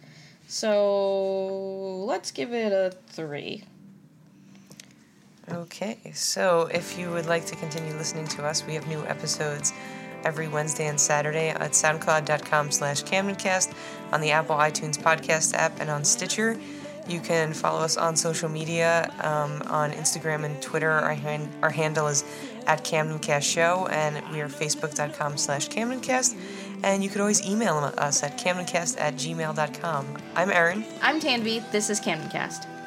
So 0.48 2.04
let's 2.06 2.32
give 2.32 2.52
it 2.52 2.72
a 2.72 2.96
three. 3.10 3.62
Okay, 5.48 5.98
so 6.14 6.68
if 6.74 6.98
you 6.98 7.12
would 7.12 7.26
like 7.26 7.46
to 7.46 7.54
continue 7.54 7.94
listening 7.94 8.26
to 8.26 8.44
us, 8.44 8.66
we 8.66 8.74
have 8.74 8.88
new 8.88 9.04
episodes 9.04 9.72
every 10.24 10.48
Wednesday 10.48 10.86
and 10.86 11.00
Saturday 11.00 11.50
at 11.50 11.72
soundcloud.com 11.72 12.70
slash 12.70 13.02
camdencast, 13.04 13.74
on 14.12 14.20
the 14.20 14.30
Apple 14.30 14.56
iTunes 14.56 14.98
podcast 14.98 15.54
app, 15.54 15.80
and 15.80 15.90
on 15.90 16.04
Stitcher. 16.04 16.58
You 17.08 17.20
can 17.20 17.54
follow 17.54 17.80
us 17.80 17.96
on 17.96 18.16
social 18.16 18.50
media, 18.50 19.10
um, 19.20 19.62
on 19.68 19.92
Instagram 19.92 20.44
and 20.44 20.60
Twitter. 20.60 20.90
Our, 20.90 21.14
hand, 21.14 21.48
our 21.62 21.70
handle 21.70 22.06
is 22.06 22.22
at 22.66 22.84
CamdenCast 22.84 23.42
Show, 23.42 23.86
and 23.90 24.22
we 24.30 24.42
are 24.42 24.48
facebook.com 24.48 25.38
slash 25.38 25.68
CamdenCast. 25.70 26.36
And 26.82 27.02
you 27.02 27.08
could 27.08 27.20
always 27.20 27.44
email 27.44 27.76
us 27.96 28.22
at 28.22 28.38
camdencast 28.38 29.00
at 29.00 29.14
gmail.com. 29.14 30.16
I'm 30.36 30.50
Erin. 30.50 30.84
I'm 31.00 31.18
Tanvi. 31.18 31.68
This 31.72 31.88
is 31.90 31.98
Camdencast. 32.00 32.77